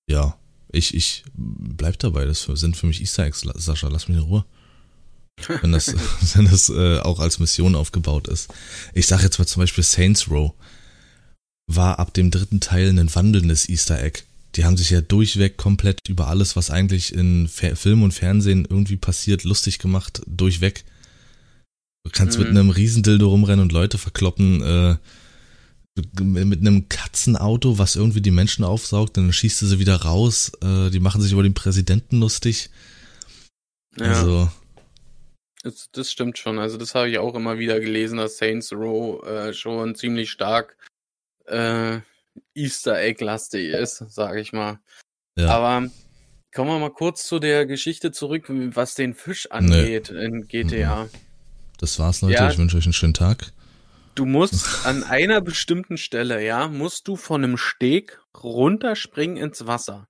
ja, 0.10 0.38
ich, 0.72 0.94
ich 0.94 1.24
bleib 1.34 1.98
dabei, 2.00 2.26
das 2.26 2.44
sind 2.44 2.78
für 2.78 2.86
mich 2.86 3.02
Easter 3.02 3.26
Eggs, 3.26 3.42
Sascha, 3.56 3.88
lass 3.88 4.08
mich 4.08 4.18
in 4.18 4.24
Ruhe. 4.24 4.46
Wenn 5.62 5.72
das, 5.72 5.94
wenn 6.36 6.46
das 6.46 6.68
äh, 6.70 7.00
auch 7.00 7.20
als 7.20 7.38
Mission 7.40 7.76
aufgebaut 7.76 8.28
ist. 8.28 8.52
Ich 8.94 9.06
sag 9.08 9.22
jetzt 9.22 9.38
mal 9.38 9.46
zum 9.46 9.62
Beispiel 9.62 9.84
Saints 9.84 10.30
Row 10.32 10.54
war 11.68 12.00
ab 12.00 12.14
dem 12.14 12.32
dritten 12.32 12.60
Teil 12.60 12.90
ein 12.90 13.14
wandelndes 13.14 13.70
Easter 13.70 14.02
Egg. 14.02 14.22
Die 14.56 14.66
haben 14.66 14.78
sich 14.78 14.90
ja 14.90 15.02
durchweg 15.02 15.58
komplett 15.58 16.00
über 16.08 16.28
alles, 16.28 16.56
was 16.56 16.72
eigentlich 16.72 17.14
in 17.14 17.48
Fer 17.48 17.76
Film 17.76 18.02
und 18.02 18.14
Fernsehen 18.14 18.66
irgendwie 18.68 18.96
passiert, 18.96 19.44
lustig 19.44 19.78
gemacht, 19.78 20.22
durchweg. 20.26 20.86
Du 22.04 22.12
kannst 22.12 22.40
mit 22.40 22.50
Mhm. 22.50 22.58
einem 22.58 22.70
Riesendildo 22.72 23.28
rumrennen 23.30 23.62
und 23.62 23.72
Leute 23.72 23.98
verkloppen, 23.98 24.62
äh, 24.64 24.96
mit 26.22 26.62
einem 26.62 26.90
Katzenauto, 26.90 27.78
was 27.80 27.96
irgendwie 27.96 28.22
die 28.22 28.32
Menschen 28.32 28.64
aufsaugt, 28.64 29.18
dann 29.18 29.34
schießt 29.34 29.62
du 29.62 29.66
sie 29.68 29.80
wieder 29.80 29.98
raus, 29.98 30.52
äh, 30.62 30.90
die 30.90 31.00
machen 31.00 31.22
sich 31.22 31.32
über 31.34 31.44
den 31.44 31.54
Präsidenten 31.54 32.20
lustig. 32.20 32.70
Ja, 34.00 34.06
Also, 34.06 34.50
das, 35.64 35.90
das 35.92 36.12
stimmt 36.12 36.38
schon. 36.38 36.60
Also 36.60 36.78
das 36.78 36.96
habe 36.96 37.10
ich 37.10 37.18
auch 37.18 37.36
immer 37.36 37.60
wieder 37.60 37.80
gelesen, 37.80 38.18
dass 38.18 38.38
Saints 38.38 38.72
Row 38.72 39.26
äh, 39.26 39.54
schon 39.54 39.96
ziemlich 39.96 40.32
stark 40.32 40.78
äh, 41.46 42.00
Easter 42.54 43.00
Egg-lastig 43.00 43.70
ist, 43.70 43.98
sage 44.10 44.40
ich 44.40 44.54
mal. 44.54 44.80
Ja. 45.38 45.50
Aber 45.50 45.90
kommen 46.54 46.70
wir 46.72 46.80
mal 46.80 46.92
kurz 46.92 47.28
zu 47.28 47.40
der 47.40 47.66
Geschichte 47.66 48.12
zurück, 48.12 48.46
was 48.48 48.96
den 48.96 49.14
Fisch 49.14 49.50
angeht 49.52 50.10
in 50.10 50.48
GTA. 50.48 51.10
Das 51.80 52.00
war's, 52.00 52.22
Leute. 52.22 52.34
Ja. 52.34 52.50
Ich 52.50 52.58
wünsche 52.58 52.78
euch 52.78 52.86
einen 52.86 52.94
schönen 52.94 53.14
Tag. 53.14 53.54
Du 54.16 54.26
musst 54.26 54.86
an 54.86 55.04
einer 55.04 55.42
bestimmten 55.42 55.98
Stelle, 55.98 56.44
ja, 56.44 56.68
musst 56.68 57.08
du 57.08 57.16
von 57.16 57.44
einem 57.44 57.58
Steg 57.58 58.20
runterspringen 58.36 59.38
ins 59.38 59.68
Wasser. 59.68 60.08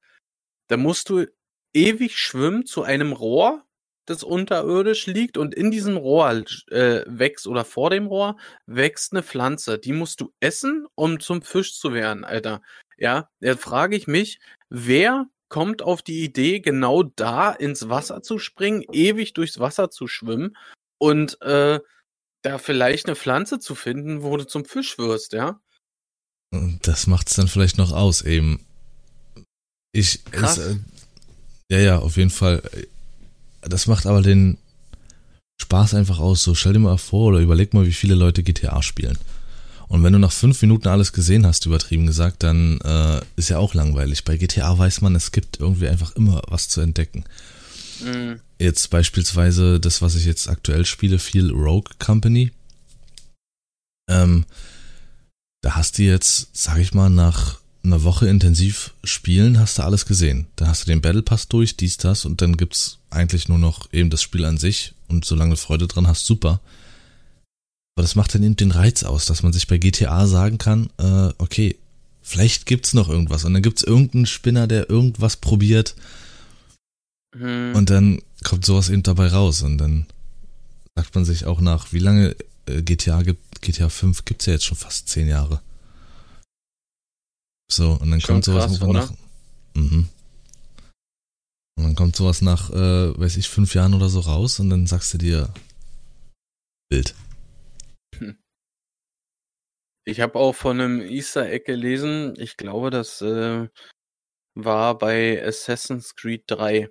Da 0.67 0.77
musst 0.77 1.09
du 1.09 1.25
ewig 1.73 2.17
schwimmen 2.17 2.65
zu 2.65 2.83
einem 2.83 3.11
Rohr, 3.11 3.66
das 4.07 4.23
unterirdisch 4.23 5.05
liegt 5.05 5.37
und 5.37 5.53
in 5.53 5.69
diesem 5.69 5.97
Rohr 5.97 6.43
äh, 6.71 7.03
wächst 7.05 7.45
oder 7.45 7.65
vor 7.65 7.89
dem 7.89 8.07
Rohr 8.07 8.37
wächst 8.65 9.13
eine 9.13 9.21
Pflanze. 9.21 9.77
Die 9.77 9.93
musst 9.93 10.21
du 10.21 10.33
essen, 10.39 10.87
um 10.95 11.19
zum 11.19 11.41
Fisch 11.41 11.77
zu 11.77 11.93
werden, 11.93 12.23
Alter. 12.23 12.61
Ja, 12.97 13.29
da 13.41 13.55
frage 13.55 13.95
ich 13.95 14.07
mich, 14.07 14.39
wer 14.69 15.27
kommt 15.49 15.81
auf 15.81 16.01
die 16.01 16.23
Idee, 16.23 16.59
genau 16.59 17.03
da 17.03 17.51
ins 17.51 17.89
Wasser 17.89 18.21
zu 18.21 18.39
springen, 18.39 18.83
ewig 18.91 19.33
durchs 19.33 19.59
Wasser 19.59 19.89
zu 19.89 20.07
schwimmen 20.07 20.57
und 20.97 21.41
äh, 21.41 21.79
da 22.41 22.57
vielleicht 22.57 23.07
eine 23.07 23.15
Pflanze 23.15 23.59
zu 23.59 23.75
finden, 23.75 24.23
wo 24.23 24.37
du 24.37 24.45
zum 24.45 24.65
Fisch 24.65 24.97
wirst, 24.97 25.33
ja? 25.33 25.59
Das 26.81 27.07
macht's 27.07 27.35
dann 27.35 27.49
vielleicht 27.49 27.77
noch 27.77 27.91
aus, 27.91 28.21
eben. 28.21 28.65
Ich, 29.91 30.23
Krass. 30.25 30.57
Es, 30.57 30.75
äh, 30.75 30.79
ja, 31.69 31.79
ja, 31.79 31.99
auf 31.99 32.15
jeden 32.15 32.29
Fall. 32.29 32.61
Das 33.69 33.87
macht 33.87 34.05
aber 34.05 34.21
den 34.21 34.57
Spaß 35.61 35.93
einfach 35.93 36.19
aus. 36.19 36.43
So, 36.43 36.55
stell 36.55 36.73
dir 36.73 36.79
mal 36.79 36.97
vor 36.97 37.29
oder 37.29 37.39
überleg 37.39 37.73
mal, 37.73 37.85
wie 37.85 37.93
viele 37.93 38.15
Leute 38.15 38.43
GTA 38.43 38.81
spielen. 38.81 39.17
Und 39.87 40.03
wenn 40.03 40.13
du 40.13 40.19
nach 40.19 40.31
fünf 40.31 40.61
Minuten 40.61 40.89
alles 40.89 41.13
gesehen 41.13 41.45
hast, 41.45 41.65
übertrieben 41.65 42.07
gesagt, 42.07 42.43
dann 42.43 42.79
äh, 42.81 43.21
ist 43.37 43.49
ja 43.49 43.57
auch 43.57 43.73
langweilig. 43.73 44.25
Bei 44.25 44.37
GTA 44.37 44.77
weiß 44.77 45.01
man, 45.01 45.15
es 45.15 45.31
gibt 45.31 45.59
irgendwie 45.59 45.87
einfach 45.87 46.15
immer 46.15 46.41
was 46.47 46.67
zu 46.67 46.81
entdecken. 46.81 47.23
Mhm. 48.03 48.41
Jetzt 48.59 48.89
beispielsweise 48.89 49.79
das, 49.79 50.01
was 50.01 50.15
ich 50.15 50.25
jetzt 50.25 50.49
aktuell 50.49 50.85
spiele, 50.85 51.19
viel 51.19 51.51
Rogue 51.51 51.93
Company. 51.99 52.51
Ähm, 54.09 54.45
da 55.61 55.75
hast 55.75 55.97
du 55.97 56.03
jetzt, 56.03 56.49
sag 56.53 56.79
ich 56.79 56.93
mal, 56.93 57.09
nach 57.09 57.59
einer 57.87 58.03
Woche 58.03 58.27
intensiv 58.27 58.93
spielen, 59.03 59.59
hast 59.59 59.77
du 59.77 59.83
alles 59.83 60.05
gesehen. 60.05 60.47
Dann 60.55 60.67
hast 60.67 60.83
du 60.83 60.85
den 60.87 61.01
Battle 61.01 61.21
Pass 61.23 61.47
durch, 61.47 61.75
dies, 61.77 61.97
das 61.97 62.25
und 62.25 62.41
dann 62.41 62.57
gibt's 62.57 62.99
eigentlich 63.09 63.47
nur 63.49 63.57
noch 63.57 63.91
eben 63.91 64.09
das 64.09 64.21
Spiel 64.21 64.45
an 64.45 64.57
sich 64.57 64.93
und 65.07 65.25
solange 65.25 65.51
du 65.51 65.57
Freude 65.57 65.87
dran 65.87 66.07
hast, 66.07 66.25
super. 66.25 66.59
Aber 67.95 68.03
das 68.03 68.15
macht 68.15 68.35
dann 68.35 68.43
eben 68.43 68.55
den 68.55 68.71
Reiz 68.71 69.03
aus, 69.03 69.25
dass 69.25 69.41
man 69.43 69.53
sich 69.53 69.67
bei 69.67 69.77
GTA 69.77 70.27
sagen 70.27 70.57
kann, 70.59 70.89
äh, 70.99 71.29
okay, 71.39 71.75
vielleicht 72.21 72.65
gibt's 72.65 72.93
noch 72.93 73.09
irgendwas 73.09 73.43
und 73.45 73.53
dann 73.53 73.63
gibt's 73.63 73.83
irgendeinen 73.83 74.25
Spinner, 74.27 74.67
der 74.67 74.89
irgendwas 74.89 75.37
probiert 75.37 75.95
Mhm. 77.35 77.75
und 77.75 77.89
dann 77.89 78.21
kommt 78.43 78.65
sowas 78.65 78.89
eben 78.89 79.03
dabei 79.03 79.27
raus 79.27 79.61
und 79.61 79.77
dann 79.77 80.05
sagt 80.95 81.13
man 81.15 81.25
sich 81.25 81.45
auch 81.45 81.59
nach, 81.59 81.91
wie 81.91 81.99
lange 81.99 82.35
äh, 82.67 82.81
GTA 82.81 83.21
gibt, 83.21 83.61
GTA 83.61 83.89
5 83.89 84.25
gibt's 84.25 84.45
ja 84.45 84.53
jetzt 84.53 84.65
schon 84.65 84.77
fast 84.77 85.09
zehn 85.09 85.27
Jahre. 85.27 85.61
So, 87.69 87.91
und 87.93 88.11
dann 88.11 88.21
Schon 88.21 88.35
kommt 88.35 88.45
sowas 88.45 88.79
krass, 88.79 88.89
nach. 88.89 89.11
Mhm. 89.75 90.07
Und 91.77 91.83
dann 91.83 91.95
kommt 91.95 92.15
sowas 92.15 92.41
nach, 92.41 92.69
äh, 92.71 93.19
weiß 93.19 93.37
ich, 93.37 93.49
fünf 93.49 93.75
Jahren 93.75 93.93
oder 93.93 94.09
so 94.09 94.21
raus 94.21 94.59
und 94.59 94.69
dann 94.69 94.87
sagst 94.87 95.13
du 95.13 95.17
dir, 95.17 95.53
Bild. 96.89 97.13
Ich 100.05 100.21
habe 100.21 100.39
auch 100.39 100.55
von 100.55 100.79
einem 100.79 101.01
Easter 101.01 101.49
Egg 101.49 101.65
gelesen. 101.65 102.33
Ich 102.37 102.55
glaube, 102.55 102.91
das 102.91 103.21
äh, 103.21 103.67
war 104.55 104.97
bei 104.97 105.45
Assassin's 105.45 106.15
Creed 106.15 106.45
3. 106.47 106.89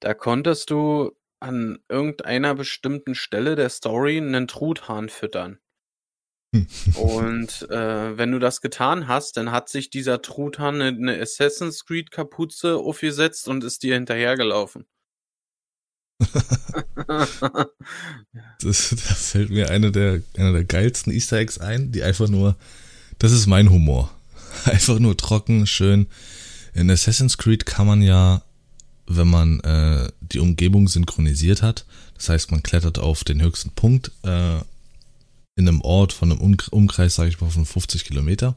Da 0.00 0.12
konntest 0.12 0.68
du 0.68 1.16
an 1.40 1.78
irgendeiner 1.88 2.54
bestimmten 2.54 3.14
Stelle 3.14 3.56
der 3.56 3.70
Story 3.70 4.18
einen 4.18 4.46
Truthahn 4.46 5.08
füttern. 5.08 5.58
Und 6.52 7.70
äh, 7.70 8.18
wenn 8.18 8.30
du 8.30 8.38
das 8.38 8.60
getan 8.60 9.08
hast, 9.08 9.38
dann 9.38 9.52
hat 9.52 9.70
sich 9.70 9.88
dieser 9.88 10.20
Truthahn 10.20 10.82
eine, 10.82 11.20
Assassin's 11.20 11.86
Creed 11.86 12.10
Kapuze 12.10 12.76
aufgesetzt 12.76 13.48
und 13.48 13.64
ist 13.64 13.82
dir 13.82 13.94
hinterhergelaufen. 13.94 14.86
Das, 18.62 18.90
da 18.90 19.14
fällt 19.14 19.50
mir 19.50 19.70
eine 19.70 19.90
der, 19.90 20.22
einer 20.36 20.52
der 20.52 20.64
geilsten 20.64 21.12
Easter 21.12 21.38
Eggs 21.38 21.58
ein, 21.58 21.90
die 21.90 22.02
einfach 22.04 22.28
nur, 22.28 22.56
das 23.18 23.32
ist 23.32 23.46
mein 23.46 23.70
Humor. 23.70 24.10
Einfach 24.64 24.98
nur 24.98 25.16
trocken, 25.16 25.66
schön. 25.66 26.06
In 26.74 26.90
Assassin's 26.90 27.38
Creed 27.38 27.66
kann 27.66 27.86
man 27.86 28.02
ja, 28.02 28.42
wenn 29.06 29.28
man 29.28 29.60
äh, 29.60 30.10
die 30.20 30.38
Umgebung 30.38 30.88
synchronisiert 30.88 31.60
hat, 31.60 31.84
das 32.14 32.28
heißt, 32.28 32.50
man 32.52 32.62
klettert 32.62 32.98
auf 32.98 33.24
den 33.24 33.42
höchsten 33.42 33.70
Punkt 33.70 34.12
äh, 34.22 34.60
in 35.56 35.68
einem 35.68 35.80
Ort 35.82 36.12
von 36.12 36.30
einem 36.30 36.40
um 36.40 36.56
Umkreis, 36.70 37.14
sage 37.14 37.28
ich 37.28 37.40
mal, 37.40 37.50
von 37.50 37.66
50 37.66 38.04
Kilometer. 38.04 38.56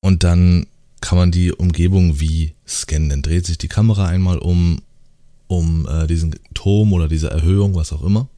Und 0.00 0.24
dann 0.24 0.66
kann 1.00 1.18
man 1.18 1.32
die 1.32 1.52
Umgebung 1.52 2.20
wie 2.20 2.54
scannen. 2.66 3.10
Dann 3.10 3.22
dreht 3.22 3.46
sich 3.46 3.58
die 3.58 3.68
Kamera 3.68 4.06
einmal 4.06 4.38
um, 4.38 4.82
um 5.48 5.86
äh, 5.86 6.06
diesen 6.06 6.36
Turm 6.54 6.92
oder 6.92 7.08
diese 7.08 7.30
Erhöhung, 7.30 7.74
was 7.74 7.92
auch 7.92 8.02
immer. 8.02 8.28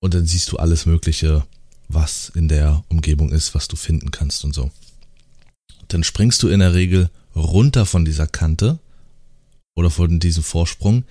Und 0.00 0.14
dann 0.14 0.26
siehst 0.26 0.50
du 0.52 0.56
alles 0.56 0.86
Mögliche, 0.86 1.44
was 1.88 2.30
in 2.34 2.48
der 2.48 2.84
Umgebung 2.88 3.30
ist, 3.32 3.54
was 3.54 3.68
du 3.68 3.76
finden 3.76 4.10
kannst 4.10 4.44
und 4.44 4.54
so. 4.54 4.70
Dann 5.88 6.04
springst 6.04 6.42
du 6.42 6.48
in 6.48 6.60
der 6.60 6.74
Regel 6.74 7.10
runter 7.34 7.86
von 7.86 8.04
dieser 8.04 8.26
Kante 8.26 8.78
oder 9.74 9.90
von 9.90 10.18
diesem 10.18 10.42
Vorsprung 10.42 11.04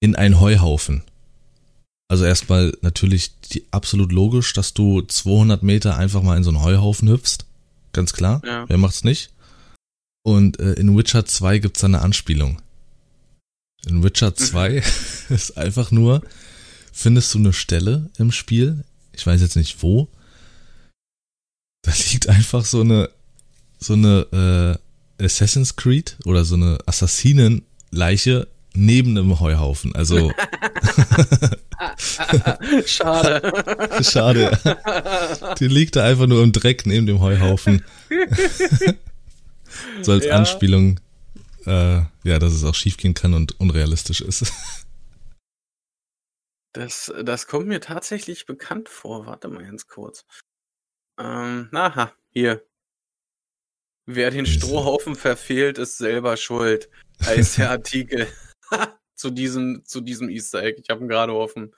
in 0.00 0.16
einen 0.16 0.40
Heuhaufen. 0.40 1.02
Also 2.08 2.24
erstmal 2.24 2.76
natürlich 2.82 3.38
die, 3.40 3.64
absolut 3.70 4.12
logisch, 4.12 4.52
dass 4.52 4.74
du 4.74 5.02
200 5.02 5.62
Meter 5.62 5.96
einfach 5.96 6.22
mal 6.22 6.36
in 6.36 6.44
so 6.44 6.50
einen 6.50 6.62
Heuhaufen 6.62 7.08
hüpfst. 7.08 7.38
Ganz 7.92 8.12
klar. 8.12 8.42
Ja. 8.44 8.68
Wer 8.68 8.78
macht's 8.78 9.04
nicht? 9.04 9.32
Und 10.22 10.60
äh, 10.60 10.74
in 10.74 10.96
Witcher 10.96 11.24
2 11.24 11.58
gibt's 11.58 11.80
da 11.80 11.86
eine 11.86 12.02
Anspielung. 12.02 12.60
In 13.86 14.02
Witcher 14.02 14.34
2 14.34 14.82
ist 15.28 15.56
einfach 15.56 15.90
nur, 15.90 16.22
findest 16.92 17.32
du 17.34 17.38
eine 17.38 17.52
Stelle 17.52 18.10
im 18.18 18.32
Spiel, 18.32 18.84
ich 19.12 19.26
weiß 19.26 19.40
jetzt 19.40 19.56
nicht 19.56 19.82
wo, 19.82 20.08
da 21.82 21.92
liegt 22.10 22.28
einfach 22.28 22.64
so 22.64 22.80
eine, 22.80 23.10
so 23.78 23.92
eine 23.92 24.78
äh, 25.18 25.24
Assassin's 25.24 25.76
Creed 25.76 26.16
oder 26.24 26.44
so 26.44 26.56
eine 26.56 26.78
Assassinenleiche 26.86 28.48
neben 28.76 29.16
einem 29.16 29.40
Heuhaufen. 29.40 29.94
Also 29.94 30.32
Schade. 32.86 34.02
schade. 34.02 35.56
Die 35.58 35.68
liegt 35.68 35.96
da 35.96 36.04
einfach 36.04 36.26
nur 36.26 36.42
im 36.42 36.52
Dreck 36.52 36.86
neben 36.86 37.06
dem 37.06 37.20
Heuhaufen. 37.20 37.84
so 40.02 40.12
als 40.12 40.24
Ja. 40.24 40.36
Anspielung, 40.36 41.00
äh, 41.66 42.02
ja, 42.24 42.38
dass 42.38 42.52
es 42.52 42.64
auch 42.64 42.74
schiefgehen 42.74 43.14
kann 43.14 43.34
und 43.34 43.58
unrealistisch 43.60 44.20
ist. 44.20 44.52
Das, 46.72 47.12
das 47.24 47.46
kommt 47.46 47.68
mir 47.68 47.80
tatsächlich 47.80 48.46
bekannt 48.46 48.88
vor. 48.88 49.26
Warte 49.26 49.48
mal 49.48 49.64
ganz 49.64 49.86
kurz. 49.86 50.24
Ähm, 51.18 51.68
aha, 51.72 52.12
hier. 52.30 52.66
Wer 54.06 54.30
den 54.30 54.46
Strohhaufen 54.46 55.16
verfehlt, 55.16 55.78
ist 55.78 55.98
selber 55.98 56.36
schuld. 56.36 56.88
Heißt 57.24 57.58
der 57.58 57.70
Artikel 57.70 58.28
zu 59.14 59.30
diesem, 59.30 59.82
zu 59.84 60.00
diesem 60.00 60.28
Easter 60.28 60.62
Egg. 60.62 60.80
Ich 60.82 60.90
habe 60.90 61.04
ihn 61.04 61.08
gerade 61.08 61.34
offen. 61.34 61.72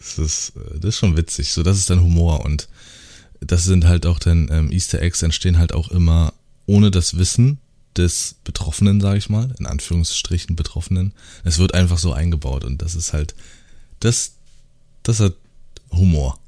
Das 0.00 0.18
ist, 0.18 0.56
äh, 0.56 0.78
das 0.80 0.90
ist 0.94 0.98
schon 0.98 1.16
witzig. 1.16 1.52
So, 1.52 1.62
das 1.62 1.76
ist 1.76 1.90
dann 1.90 2.00
Humor 2.02 2.44
und 2.44 2.68
das 3.40 3.64
sind 3.64 3.86
halt 3.86 4.06
auch 4.06 4.18
dann 4.18 4.48
ähm, 4.50 4.72
Easter 4.72 5.00
Eggs 5.00 5.22
entstehen 5.22 5.58
halt 5.58 5.72
auch 5.72 5.90
immer 5.90 6.32
ohne 6.66 6.90
das 6.90 7.18
Wissen 7.18 7.58
des 7.96 8.36
Betroffenen, 8.44 9.00
sage 9.00 9.18
ich 9.18 9.28
mal, 9.28 9.54
in 9.58 9.66
Anführungsstrichen 9.66 10.56
Betroffenen. 10.56 11.12
Es 11.44 11.58
wird 11.58 11.74
einfach 11.74 11.98
so 11.98 12.12
eingebaut 12.12 12.64
und 12.64 12.80
das 12.80 12.94
ist 12.94 13.12
halt, 13.12 13.34
das, 13.98 14.36
das 15.02 15.20
hat 15.20 15.34
Humor. 15.90 16.38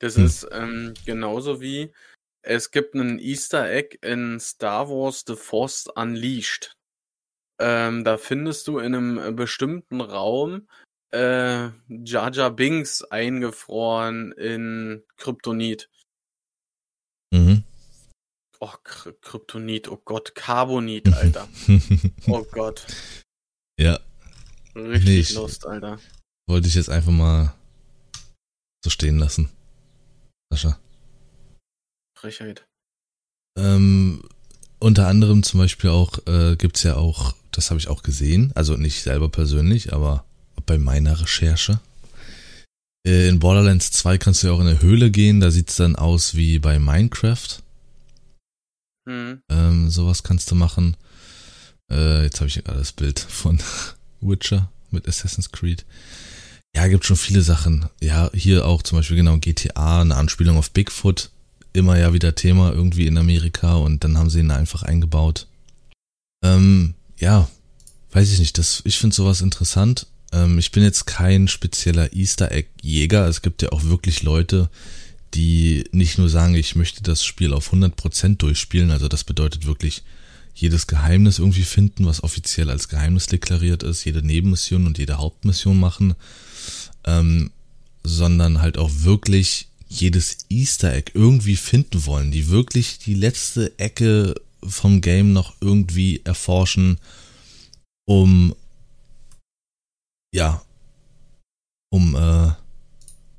Das 0.00 0.16
Hm. 0.16 0.24
ist 0.24 0.46
ähm, 0.50 0.94
genauso 1.06 1.60
wie 1.60 1.92
es 2.42 2.70
gibt 2.70 2.94
einen 2.94 3.18
Easter 3.18 3.70
Egg 3.70 3.98
in 4.02 4.38
Star 4.40 4.88
Wars 4.88 5.24
The 5.26 5.36
Force 5.36 5.86
Unleashed. 5.94 6.76
Ähm, 7.60 8.02
da 8.04 8.18
findest 8.18 8.66
du 8.68 8.78
in 8.78 8.94
einem 8.94 9.18
äh, 9.18 9.30
bestimmten 9.32 10.00
Raum 10.00 10.68
äh, 11.12 11.68
Jar 11.88 12.32
Jar 12.32 12.50
Binks 12.50 13.02
eingefroren 13.04 14.32
in 14.32 15.04
Kryptonit. 15.16 15.88
Mhm. 17.32 17.64
Oh, 18.60 18.72
Kry 18.84 19.12
Kryptonit, 19.20 19.88
oh 19.88 20.00
Gott, 20.04 20.34
Carbonit, 20.34 21.08
Alter. 21.14 21.48
Oh 22.28 22.44
Gott, 22.50 22.86
ja, 23.78 23.98
richtig 24.74 25.04
Nee, 25.06 25.18
ich- 25.20 25.34
Lust, 25.34 25.66
Alter. 25.66 25.98
wollte 26.48 26.68
ich 26.68 26.74
jetzt 26.74 26.88
einfach 26.90 27.10
mal 27.12 27.54
so 28.84 28.90
stehen 28.90 29.18
lassen. 29.18 29.50
Sascha. 30.52 30.78
Frechheit. 32.22 32.64
Ähm, 33.58 34.22
unter 34.78 35.08
anderem 35.08 35.42
zum 35.42 35.58
Beispiel 35.58 35.90
auch, 35.90 36.24
äh, 36.28 36.54
gibt's 36.56 36.84
ja 36.84 36.94
auch, 36.94 37.34
das 37.50 37.70
habe 37.70 37.80
ich 37.80 37.88
auch 37.88 38.04
gesehen, 38.04 38.52
also 38.54 38.76
nicht 38.76 39.02
selber 39.02 39.28
persönlich, 39.28 39.92
aber 39.92 40.24
bei 40.64 40.78
meiner 40.78 41.20
Recherche. 41.20 41.80
Äh, 43.04 43.28
in 43.28 43.40
Borderlands 43.40 43.90
2 43.90 44.18
kannst 44.18 44.42
du 44.42 44.46
ja 44.46 44.52
auch 44.52 44.60
in 44.60 44.68
eine 44.68 44.80
Höhle 44.80 45.10
gehen, 45.10 45.40
da 45.40 45.50
sieht's 45.50 45.74
dann 45.74 45.96
aus 45.96 46.36
wie 46.36 46.60
bei 46.60 46.78
Minecraft. 46.78 47.60
Hm. 49.08 49.42
Ähm, 49.50 49.90
sowas 49.90 50.22
kannst 50.22 50.48
du 50.52 50.54
machen. 50.54 50.96
Äh, 51.90 52.22
jetzt 52.22 52.38
habe 52.38 52.46
ich 52.46 52.62
gerade 52.62 52.78
das 52.78 52.92
Bild 52.92 53.18
von 53.18 53.58
Witcher 54.20 54.70
mit 54.92 55.08
Assassin's 55.08 55.50
Creed. 55.50 55.84
Ja, 56.76 56.86
gibt 56.86 57.04
schon 57.04 57.16
viele 57.16 57.42
Sachen. 57.42 57.86
Ja, 58.00 58.30
hier 58.32 58.64
auch 58.64 58.82
zum 58.82 58.98
Beispiel 58.98 59.16
genau 59.16 59.38
GTA, 59.38 60.02
eine 60.02 60.14
Anspielung 60.14 60.56
auf 60.56 60.70
Bigfoot. 60.70 61.31
Immer 61.72 61.98
ja 61.98 62.12
wieder 62.12 62.34
Thema 62.34 62.72
irgendwie 62.72 63.06
in 63.06 63.18
Amerika 63.18 63.74
und 63.74 64.04
dann 64.04 64.18
haben 64.18 64.30
sie 64.30 64.40
ihn 64.40 64.50
einfach 64.50 64.82
eingebaut. 64.82 65.46
Ähm, 66.42 66.94
ja, 67.18 67.48
weiß 68.12 68.32
ich 68.32 68.38
nicht. 68.38 68.58
Das, 68.58 68.82
ich 68.84 68.98
finde 68.98 69.16
sowas 69.16 69.40
interessant. 69.40 70.06
Ähm, 70.32 70.58
ich 70.58 70.72
bin 70.72 70.82
jetzt 70.82 71.06
kein 71.06 71.48
spezieller 71.48 72.12
Easter 72.12 72.52
Egg 72.52 72.68
Jäger. 72.82 73.26
Es 73.26 73.42
gibt 73.42 73.62
ja 73.62 73.72
auch 73.72 73.84
wirklich 73.84 74.22
Leute, 74.22 74.68
die 75.34 75.84
nicht 75.92 76.18
nur 76.18 76.28
sagen, 76.28 76.54
ich 76.54 76.76
möchte 76.76 77.02
das 77.02 77.24
Spiel 77.24 77.52
auf 77.52 77.72
100% 77.72 78.36
durchspielen. 78.36 78.90
Also 78.90 79.08
das 79.08 79.24
bedeutet 79.24 79.66
wirklich 79.66 80.02
jedes 80.54 80.86
Geheimnis 80.86 81.38
irgendwie 81.38 81.62
finden, 81.62 82.06
was 82.06 82.22
offiziell 82.22 82.70
als 82.70 82.88
Geheimnis 82.88 83.26
deklariert 83.26 83.82
ist, 83.82 84.04
jede 84.04 84.22
Nebenmission 84.22 84.86
und 84.86 84.98
jede 84.98 85.18
Hauptmission 85.18 85.80
machen, 85.80 86.14
ähm, 87.04 87.50
sondern 88.04 88.60
halt 88.60 88.76
auch 88.76 88.90
wirklich 88.92 89.68
jedes 89.92 90.38
Easter 90.48 90.92
Egg 90.92 91.12
irgendwie 91.14 91.56
finden 91.56 92.06
wollen, 92.06 92.30
die 92.30 92.48
wirklich 92.48 92.98
die 92.98 93.14
letzte 93.14 93.78
Ecke 93.78 94.34
vom 94.62 95.00
Game 95.00 95.32
noch 95.32 95.54
irgendwie 95.60 96.20
erforschen, 96.24 96.98
um 98.06 98.54
ja, 100.34 100.62
um 101.90 102.14
äh, 102.14 102.52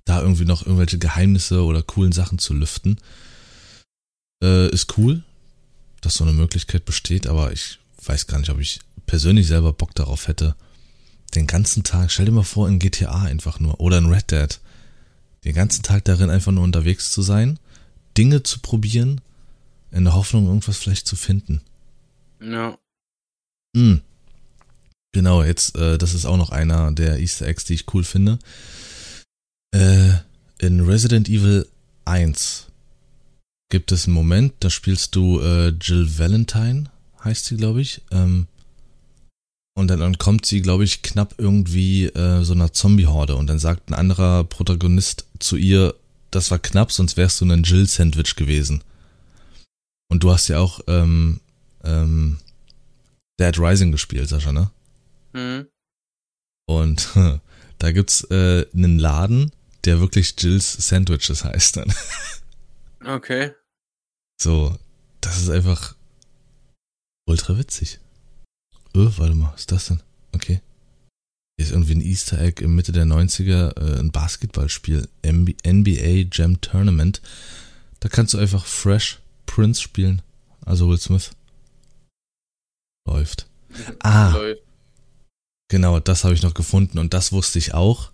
da 0.05 0.21
irgendwie 0.21 0.45
noch 0.45 0.65
irgendwelche 0.65 0.99
Geheimnisse 0.99 1.63
oder 1.63 1.81
coolen 1.81 2.11
Sachen 2.11 2.37
zu 2.37 2.53
lüften. 2.53 2.99
Äh, 4.43 4.69
ist 4.69 4.97
cool, 4.97 5.23
dass 6.01 6.15
so 6.15 6.23
eine 6.23 6.33
Möglichkeit 6.33 6.85
besteht, 6.85 7.25
aber 7.25 7.51
ich 7.51 7.79
weiß 8.05 8.27
gar 8.27 8.37
nicht, 8.39 8.51
ob 8.51 8.59
ich 8.59 8.79
persönlich 9.05 9.47
selber 9.47 9.73
Bock 9.73 9.95
darauf 9.95 10.27
hätte. 10.27 10.55
Den 11.33 11.47
ganzen 11.47 11.83
Tag, 11.83 12.11
stell 12.11 12.25
dir 12.25 12.31
mal 12.31 12.43
vor, 12.43 12.67
in 12.67 12.77
GTA 12.77 13.23
einfach 13.23 13.59
nur 13.59 13.79
oder 13.79 13.97
in 13.97 14.05
Red 14.05 14.29
Dead, 14.29 14.59
den 15.43 15.53
ganzen 15.53 15.83
Tag 15.83 16.05
darin 16.05 16.29
einfach 16.29 16.51
nur 16.51 16.63
unterwegs 16.63 17.11
zu 17.11 17.21
sein, 17.21 17.59
Dinge 18.17 18.43
zu 18.43 18.59
probieren, 18.59 19.21
in 19.91 20.05
der 20.05 20.15
Hoffnung, 20.15 20.47
irgendwas 20.47 20.77
vielleicht 20.77 21.07
zu 21.07 21.15
finden. 21.15 21.61
Ja. 22.41 22.77
Hm. 23.75 24.01
Genau, 25.13 25.43
jetzt, 25.43 25.77
äh, 25.77 25.97
das 25.97 26.13
ist 26.13 26.25
auch 26.25 26.37
noch 26.37 26.49
einer 26.49 26.91
der 26.91 27.19
Easter 27.19 27.47
Eggs, 27.47 27.65
die 27.65 27.75
ich 27.75 27.93
cool 27.93 28.03
finde. 28.03 28.39
Äh, 29.71 30.13
in 30.59 30.79
Resident 30.81 31.29
Evil 31.29 31.67
1 32.05 32.67
gibt 33.69 33.91
es 33.91 34.05
einen 34.05 34.15
Moment, 34.15 34.53
da 34.59 34.69
spielst 34.69 35.15
du 35.15 35.39
äh, 35.39 35.69
Jill 35.69 36.17
Valentine, 36.17 36.85
heißt 37.23 37.45
sie, 37.45 37.57
glaube 37.57 37.81
ich. 37.81 38.01
Ähm, 38.11 38.47
und 39.75 39.87
dann, 39.87 39.99
dann 39.99 40.17
kommt 40.17 40.45
sie, 40.45 40.61
glaube 40.61 40.83
ich, 40.83 41.01
knapp 41.01 41.35
irgendwie 41.37 42.05
äh, 42.05 42.43
so 42.43 42.53
einer 42.53 42.73
Zombie-Horde 42.73 43.35
und 43.35 43.47
dann 43.47 43.59
sagt 43.59 43.89
ein 43.89 43.95
anderer 43.95 44.43
Protagonist 44.43 45.25
zu 45.39 45.55
ihr, 45.55 45.95
das 46.31 46.51
war 46.51 46.59
knapp, 46.59 46.91
sonst 46.91 47.17
wärst 47.17 47.41
du 47.41 47.45
ein 47.45 47.63
Jill-Sandwich 47.63 48.35
gewesen. 48.35 48.83
Und 50.09 50.23
du 50.23 50.31
hast 50.31 50.47
ja 50.47 50.59
auch 50.59 50.79
ähm, 50.87 51.39
ähm, 51.83 52.39
Dead 53.39 53.57
Rising 53.57 53.91
gespielt, 53.91 54.29
Sascha, 54.29 54.51
ne? 54.51 54.69
Hm. 55.33 55.67
Und 56.67 57.09
da 57.79 57.91
gibt's 57.91 58.23
äh, 58.29 58.65
einen 58.73 58.99
Laden, 58.99 59.51
der 59.85 59.99
wirklich 59.99 60.35
Jills 60.37 60.73
Sandwiches 60.73 61.43
heißt 61.43 61.77
dann. 61.77 61.93
Okay. 63.05 63.51
So, 64.41 64.77
das 65.19 65.41
ist 65.41 65.49
einfach 65.49 65.95
ultra 67.25 67.57
witzig. 67.57 67.99
Öh, 68.95 69.09
warte 69.17 69.35
mal, 69.35 69.51
was 69.53 69.61
ist 69.61 69.71
das 69.71 69.87
denn? 69.87 70.01
Okay. 70.33 70.61
Hier 71.57 71.65
ist 71.65 71.71
irgendwie 71.71 71.95
ein 71.95 72.01
Easter 72.01 72.39
Egg 72.39 72.63
im 72.63 72.75
Mitte 72.75 72.91
der 72.91 73.05
90er, 73.05 73.77
äh, 73.79 73.99
ein 73.99 74.11
Basketballspiel, 74.11 75.07
NBA 75.23 76.27
Jam 76.31 76.61
Tournament. 76.61 77.21
Da 77.99 78.09
kannst 78.09 78.33
du 78.33 78.37
einfach 78.37 78.65
Fresh 78.65 79.19
Prince 79.45 79.81
spielen. 79.81 80.21
Also 80.65 80.89
Will 80.89 80.97
Smith. 80.97 81.31
Läuft. 83.07 83.47
Ah. 84.01 84.35
Genau, 85.69 85.99
das 85.99 86.23
habe 86.23 86.33
ich 86.33 86.43
noch 86.43 86.53
gefunden 86.53 86.99
und 86.99 87.13
das 87.13 87.31
wusste 87.31 87.59
ich 87.59 87.73
auch. 87.73 88.11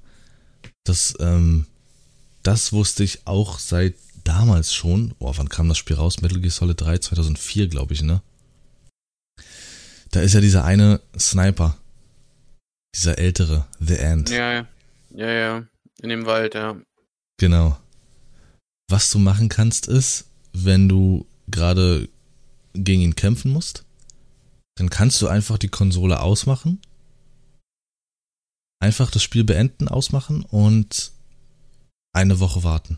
Das, 0.84 1.14
ähm, 1.20 1.66
das 2.44 2.72
wusste 2.72 3.04
ich 3.04 3.28
auch 3.28 3.60
seit 3.60 3.96
damals 4.24 4.74
schon. 4.74 5.14
Boah, 5.20 5.38
wann 5.38 5.50
kam 5.50 5.70
das 5.70 5.78
Spiel 5.78 5.96
raus? 5.96 6.22
Metal 6.22 6.40
Gear 6.40 6.52
Solid 6.52 6.80
3, 6.80 7.00
2004, 7.00 7.68
glaube 7.68 7.94
ich, 7.94 8.02
ne? 8.02 8.22
Da 10.12 10.22
ist 10.22 10.34
ja 10.34 10.42
dieser 10.42 10.66
eine 10.66 11.02
Sniper. 11.18 11.78
Dieser 12.96 13.18
ältere, 13.18 13.68
The 13.80 13.98
End. 13.98 14.30
Ja, 14.30 14.54
ja. 14.54 14.68
Ja, 15.12 15.30
ja. 15.30 15.68
In 16.02 16.10
dem 16.10 16.26
Wald, 16.26 16.56
ja. 16.56 16.76
Genau. 17.38 17.78
Was 18.90 19.10
du 19.12 19.20
machen 19.20 19.50
kannst, 19.50 19.88
ist, 19.88 20.26
wenn 20.54 20.90
du 20.90 21.28
gerade 21.48 22.10
gegen 22.74 23.02
ihn 23.02 23.16
kämpfen 23.16 23.52
musst, 23.52 23.86
dann 24.76 24.90
kannst 24.90 25.22
du 25.22 25.28
einfach 25.28 25.58
die 25.58 25.70
Konsole 25.70 26.22
ausmachen, 26.22 26.82
einfach 28.80 29.12
das 29.12 29.24
Spiel 29.24 29.44
beenden, 29.44 29.88
ausmachen 29.88 30.44
und 30.44 31.12
eine 32.14 32.40
Woche 32.40 32.64
warten. 32.64 32.98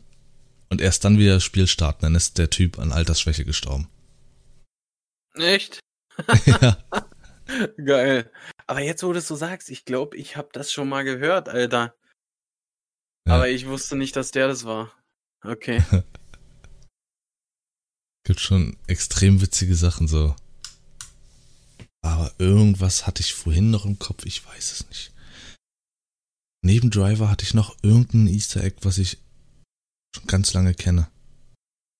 Und 0.70 0.80
erst 0.80 1.04
dann 1.04 1.18
wieder 1.18 1.34
das 1.36 1.44
Spiel 1.44 1.68
starten, 1.68 2.04
dann 2.04 2.16
ist 2.16 2.38
der 2.38 2.50
Typ 2.50 2.80
an 2.80 2.94
Altersschwäche 2.94 3.44
gestorben. 3.44 3.90
Echt? 5.36 5.80
Ja. 6.46 6.78
Geil. 7.84 8.32
Aber 8.68 8.82
jetzt, 8.82 9.04
wo 9.04 9.12
du 9.12 9.20
es 9.20 9.28
so 9.28 9.36
sagst, 9.36 9.70
ich 9.70 9.86
glaube, 9.86 10.16
ich 10.18 10.38
habe 10.38 10.50
das 10.54 10.72
schon 10.72 10.88
mal 10.88 11.04
gehört, 11.04 11.50
Alter. 11.50 11.96
Ja. 13.28 13.36
Aber 13.36 13.50
ich 13.50 13.68
wusste 13.68 13.96
nicht, 13.96 14.16
dass 14.16 14.32
der 14.32 14.48
das 14.48 14.64
war. 14.64 14.92
Okay. 15.44 15.84
Gibt 18.26 18.40
schon 18.40 18.78
extrem 18.88 19.42
witzige 19.42 19.76
Sachen 19.76 20.08
so. 20.08 20.36
Aber 22.04 22.32
irgendwas 22.38 23.06
hatte 23.06 23.22
ich 23.22 23.34
vorhin 23.34 23.70
noch 23.70 23.86
im 23.86 24.00
Kopf, 24.00 24.26
ich 24.26 24.46
weiß 24.46 24.72
es 24.72 24.88
nicht. 24.88 25.12
Neben 26.64 26.92
Driver 26.92 27.30
hatte 27.30 27.44
ich 27.44 27.54
noch 27.54 27.76
irgendein 27.82 28.28
Easter 28.28 28.64
Egg, 28.64 28.78
was 28.84 28.98
ich 28.98 29.18
schon 30.16 30.28
ganz 30.28 30.54
lange 30.54 30.74
kenne. 30.74 31.10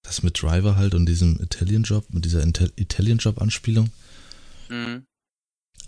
Das 0.04 0.24
mit 0.24 0.42
Driver 0.42 0.76
halt 0.76 0.94
und 0.94 1.06
diesem 1.06 1.40
Italian 1.42 1.84
Job, 1.84 2.06
mit 2.10 2.26
dieser 2.26 2.42
Intel 2.42 2.72
Italian 2.76 3.20
Job 3.20 3.42
Anspielung. 3.42 3.92
Mhm. 4.70 5.06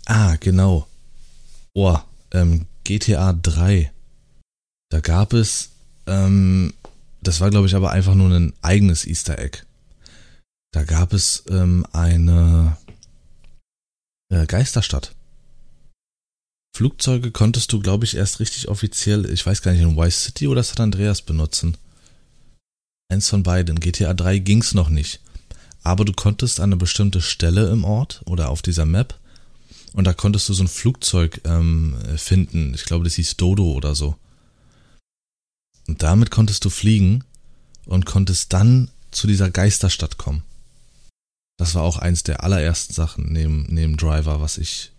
Ah, 0.06 0.36
genau. 0.36 0.86
Oh, 1.74 1.98
ähm, 2.32 2.66
GTA 2.84 3.32
3. 3.32 3.90
Da 4.90 5.00
gab 5.00 5.32
es, 5.32 5.70
ähm, 6.06 6.74
das 7.22 7.40
war 7.40 7.50
glaube 7.50 7.66
ich 7.66 7.74
aber 7.74 7.90
einfach 7.90 8.14
nur 8.14 8.30
ein 8.30 8.52
eigenes 8.62 9.06
Easter 9.06 9.38
Egg. 9.38 9.62
Da 10.72 10.84
gab 10.84 11.12
es 11.12 11.44
ähm, 11.48 11.86
eine 11.92 12.76
äh, 14.30 14.46
Geisterstadt. 14.46 15.14
Flugzeuge 16.76 17.30
konntest 17.30 17.72
du, 17.72 17.78
glaube 17.78 18.04
ich, 18.04 18.16
erst 18.16 18.40
richtig 18.40 18.68
offiziell, 18.68 19.30
ich 19.30 19.46
weiß 19.46 19.62
gar 19.62 19.70
nicht, 19.70 19.82
in 19.82 19.96
Vice 19.96 20.24
City 20.24 20.48
oder 20.48 20.64
San 20.64 20.82
Andreas 20.82 21.22
benutzen. 21.22 21.76
Eins 23.08 23.28
von 23.28 23.42
beiden. 23.42 23.80
GTA 23.80 24.14
3 24.14 24.38
ging's 24.38 24.74
noch 24.74 24.88
nicht. 24.88 25.20
Aber 25.82 26.04
du 26.04 26.12
konntest 26.12 26.60
an 26.60 26.70
eine 26.70 26.76
bestimmte 26.76 27.20
Stelle 27.20 27.70
im 27.70 27.84
Ort 27.84 28.22
oder 28.24 28.48
auf 28.48 28.62
dieser 28.62 28.86
Map 28.86 29.18
und 29.94 30.04
da 30.04 30.12
konntest 30.12 30.48
du 30.48 30.54
so 30.54 30.64
ein 30.64 30.68
Flugzeug 30.68 31.40
ähm, 31.44 31.96
finden. 32.16 32.74
Ich 32.74 32.84
glaube, 32.84 33.04
das 33.04 33.14
hieß 33.14 33.36
Dodo 33.36 33.72
oder 33.72 33.94
so. 33.94 34.16
Und 35.86 36.02
damit 36.02 36.32
konntest 36.32 36.64
du 36.64 36.70
fliegen 36.70 37.22
und 37.86 38.04
konntest 38.04 38.52
dann 38.52 38.90
zu 39.12 39.28
dieser 39.28 39.50
Geisterstadt 39.50 40.18
kommen. 40.18 40.42
Das 41.58 41.76
war 41.76 41.82
auch 41.82 41.98
eins 41.98 42.24
der 42.24 42.42
allerersten 42.42 42.92
Sachen 42.92 43.32
neben, 43.32 43.66
neben 43.68 43.96
Driver, 43.96 44.40
was 44.40 44.58
ich 44.58 44.90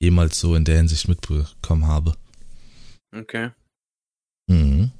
jemals 0.00 0.40
so 0.40 0.56
in 0.56 0.64
der 0.64 0.78
Hinsicht 0.78 1.06
mitbekommen 1.06 1.86
habe. 1.86 2.16
Okay. 3.14 3.50
Mhm. 4.48 4.90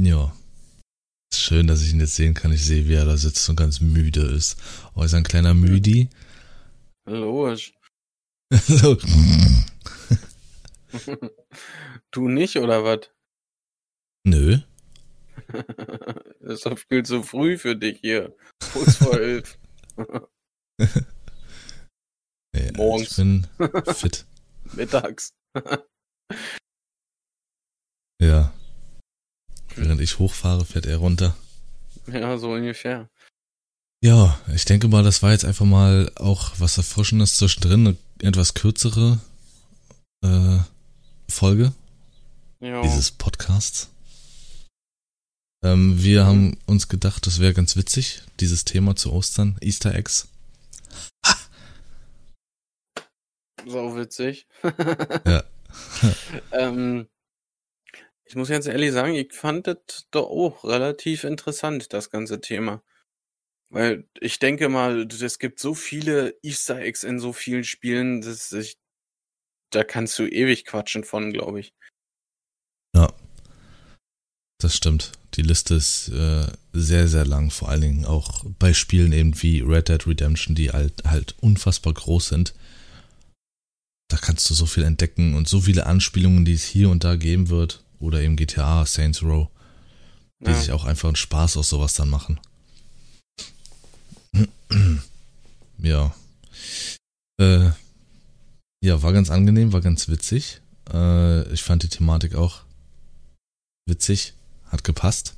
Ja. 0.00 0.34
Schön, 1.34 1.66
dass 1.66 1.82
ich 1.82 1.92
ihn 1.92 2.00
jetzt 2.00 2.16
sehen 2.16 2.34
kann. 2.34 2.52
Ich 2.52 2.64
sehe, 2.64 2.88
wie 2.88 2.94
er 2.94 3.04
da 3.04 3.16
sitzt 3.16 3.48
und 3.48 3.56
ganz 3.56 3.80
müde 3.80 4.22
ist. 4.22 4.56
Oh, 4.94 5.02
ist 5.02 5.12
er 5.12 5.18
ein 5.18 5.24
kleiner 5.24 5.54
Müdi. 5.54 6.08
Logisch. 7.06 7.74
so. 8.52 8.96
du 12.10 12.28
nicht, 12.28 12.56
oder 12.56 12.84
was? 12.84 13.10
Nö. 14.24 14.58
das 16.40 16.54
ist 16.54 16.66
doch 16.66 16.78
viel 16.78 17.04
zu 17.04 17.22
früh 17.22 17.58
für 17.58 17.76
dich 17.76 18.00
hier. 18.00 18.34
Kurz 18.72 18.96
vor 18.96 19.18
elf. 19.18 19.58
Nee, 22.56 22.72
Morgens. 22.74 23.10
Ich 23.10 23.16
bin 23.16 23.46
fit. 23.94 24.26
Mittags. 24.72 25.34
Ja. 28.18 28.54
Während 29.76 30.00
ich 30.00 30.18
hochfahre, 30.18 30.64
fährt 30.64 30.86
er 30.86 30.96
runter. 30.98 31.36
Ja, 32.06 32.38
so 32.38 32.52
ungefähr. 32.52 33.08
Ja, 34.02 34.38
ich 34.54 34.64
denke 34.64 34.88
mal, 34.88 35.02
das 35.02 35.22
war 35.22 35.32
jetzt 35.32 35.44
einfach 35.44 35.64
mal 35.66 36.10
auch 36.16 36.52
was 36.58 36.78
Erfrischendes 36.78 37.36
zwischendrin, 37.36 37.86
eine 37.88 37.96
etwas 38.28 38.54
kürzere 38.54 39.18
äh, 40.22 40.58
Folge 41.28 41.72
Ja. 42.60 42.82
dieses 42.82 43.10
Podcasts. 43.10 43.90
Ähm, 45.64 46.02
wir 46.02 46.26
haben 46.26 46.58
uns 46.66 46.88
gedacht, 46.88 47.26
das 47.26 47.40
wäre 47.40 47.54
ganz 47.54 47.76
witzig, 47.76 48.22
dieses 48.40 48.64
Thema 48.64 48.94
zu 48.94 49.12
Ostern, 49.12 49.56
Easter 49.60 49.94
Eggs. 49.94 50.28
Sau 53.66 53.96
witzig. 53.96 54.46
Ja. 55.24 55.42
ähm, 56.52 57.08
ich 58.26 58.34
muss 58.34 58.48
ganz 58.48 58.66
ehrlich 58.66 58.92
sagen, 58.92 59.14
ich 59.14 59.32
fand 59.32 59.66
das 59.66 60.06
doch 60.10 60.26
auch 60.26 60.64
relativ 60.64 61.24
interessant, 61.24 61.92
das 61.92 62.10
ganze 62.10 62.40
Thema. 62.40 62.82
Weil 63.68 64.08
ich 64.20 64.38
denke 64.38 64.68
mal, 64.68 65.06
es 65.06 65.38
gibt 65.38 65.58
so 65.58 65.74
viele 65.74 66.36
Easter 66.42 66.78
Eggs 66.78 67.04
in 67.04 67.18
so 67.18 67.32
vielen 67.32 67.64
Spielen, 67.64 68.20
dass 68.20 68.52
ich, 68.52 68.78
da 69.70 69.84
kannst 69.84 70.18
du 70.18 70.26
ewig 70.26 70.64
quatschen 70.64 71.04
von, 71.04 71.32
glaube 71.32 71.60
ich. 71.60 71.74
Ja, 72.94 73.12
das 74.58 74.74
stimmt. 74.74 75.12
Die 75.34 75.42
Liste 75.42 75.74
ist 75.74 76.08
äh, 76.08 76.46
sehr, 76.72 77.08
sehr 77.08 77.26
lang, 77.26 77.50
vor 77.50 77.68
allen 77.68 77.82
Dingen 77.82 78.04
auch 78.06 78.44
bei 78.58 78.72
Spielen 78.72 79.12
eben 79.12 79.40
wie 79.42 79.60
Red 79.60 79.88
Dead 79.88 80.06
Redemption, 80.06 80.54
die 80.54 80.70
halt, 80.70 81.04
halt 81.04 81.34
unfassbar 81.40 81.92
groß 81.92 82.28
sind. 82.28 82.54
Da 84.08 84.16
kannst 84.16 84.48
du 84.48 84.54
so 84.54 84.66
viel 84.66 84.84
entdecken 84.84 85.34
und 85.34 85.48
so 85.48 85.60
viele 85.60 85.86
Anspielungen, 85.86 86.44
die 86.44 86.54
es 86.54 86.64
hier 86.64 86.88
und 86.88 87.04
da 87.04 87.16
geben 87.16 87.50
wird. 87.50 87.84
Oder 87.98 88.20
eben 88.20 88.36
GTA, 88.36 88.84
Saints 88.86 89.22
Row, 89.22 89.48
die 90.40 90.50
Ja. 90.50 90.60
sich 90.60 90.72
auch 90.72 90.84
einfach 90.84 91.08
einen 91.08 91.16
Spaß 91.16 91.56
aus 91.56 91.68
sowas 91.68 91.94
dann 91.94 92.10
machen. 92.10 92.38
ja. 95.78 96.14
Äh, 97.40 97.70
ja, 98.82 99.02
war 99.02 99.12
ganz 99.12 99.30
angenehm, 99.30 99.72
war 99.72 99.80
ganz 99.80 100.08
witzig. 100.08 100.60
Äh, 100.92 101.50
ich 101.52 101.62
fand 101.62 101.82
die 101.82 101.88
Thematik 101.88 102.34
auch 102.34 102.62
witzig, 103.88 104.34
hat 104.66 104.84
gepasst. 104.84 105.34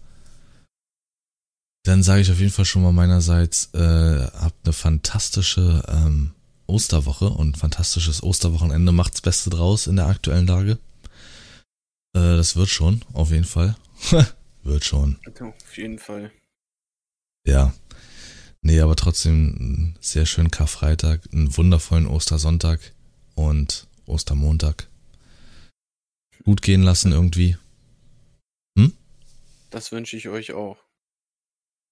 Dann 1.84 2.02
sage 2.02 2.20
ich 2.20 2.30
auf 2.30 2.38
jeden 2.38 2.52
Fall 2.52 2.64
schon 2.64 2.82
mal 2.82 2.92
meinerseits, 2.92 3.72
äh, 3.72 3.78
habt 4.26 4.66
eine 4.66 4.72
fantastische 4.72 5.82
ähm, 5.88 6.32
Osterwoche 6.66 7.30
und 7.30 7.50
ein 7.50 7.54
fantastisches 7.54 8.22
Osterwochenende. 8.22 8.92
Macht's 8.92 9.22
Beste 9.22 9.48
draus 9.48 9.86
in 9.86 9.96
der 9.96 10.06
aktuellen 10.06 10.46
Lage. 10.46 10.78
Äh, 12.18 12.36
das 12.36 12.56
wird 12.56 12.68
schon, 12.68 13.02
auf 13.12 13.30
jeden 13.30 13.44
Fall. 13.44 13.76
wird 14.62 14.84
schon. 14.84 15.18
Auf 15.40 15.76
jeden 15.76 15.98
Fall. 15.98 16.32
Ja. 17.46 17.72
Nee, 18.60 18.80
aber 18.80 18.96
trotzdem 18.96 19.56
einen 19.58 19.98
sehr 20.00 20.26
schönen 20.26 20.50
Karfreitag, 20.50 21.22
einen 21.32 21.56
wundervollen 21.56 22.06
Ostersonntag 22.06 22.92
und 23.34 23.86
Ostermontag. 24.06 24.88
Gut 26.44 26.62
gehen 26.62 26.82
lassen 26.82 27.12
irgendwie. 27.12 27.56
Das 29.70 29.92
wünsche 29.92 30.16
ich 30.16 30.28
euch 30.28 30.52
auch. 30.52 30.78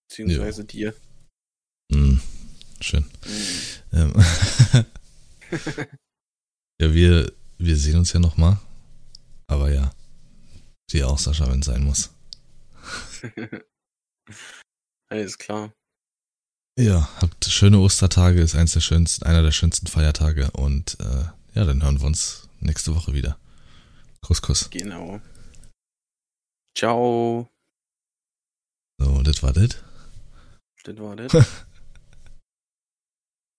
Beziehungsweise 0.09 0.65
dir. 0.65 0.95
Hm, 1.93 2.21
schön. 2.81 3.05
Mhm. 3.93 3.93
Ähm, 3.93 4.15
ja, 6.81 6.95
wir, 6.95 7.33
wir 7.59 7.77
sehen 7.77 7.99
uns 7.99 8.13
ja 8.13 8.21
nochmal. 8.21 8.59
Aber 9.47 9.73
ja, 9.73 9.93
sieh 10.91 11.05
auch, 11.05 11.19
Sascha, 11.19 11.49
wenn 11.51 11.61
es 11.61 11.67
sein 11.67 11.85
muss. 11.85 12.11
Alles 15.09 15.39
klar. 15.39 15.73
Ja, 16.79 17.09
habt 17.21 17.45
schöne 17.47 17.79
Ostertage, 17.79 18.41
ist 18.41 18.55
eins 18.55 18.73
der 18.73 18.81
schönsten, 18.81 19.25
einer 19.25 19.43
der 19.43 19.53
schönsten 19.53 19.87
Feiertage 19.87 20.51
und 20.51 20.99
äh, 21.01 21.25
ja, 21.55 21.65
dann 21.65 21.83
hören 21.83 22.01
wir 22.01 22.07
uns 22.07 22.49
nächste 22.61 22.95
Woche 22.95 23.15
wieder. 23.15 23.39
Kuss, 24.21 24.43
Kuss. 24.43 24.69
Genau. 24.71 25.21
Ciao. 26.77 27.49
So, 28.99 29.23
das 29.23 29.43
war 29.43 29.53
das. 29.53 29.71
Das 30.85 30.99
war 30.99 31.17
das. 31.17 31.33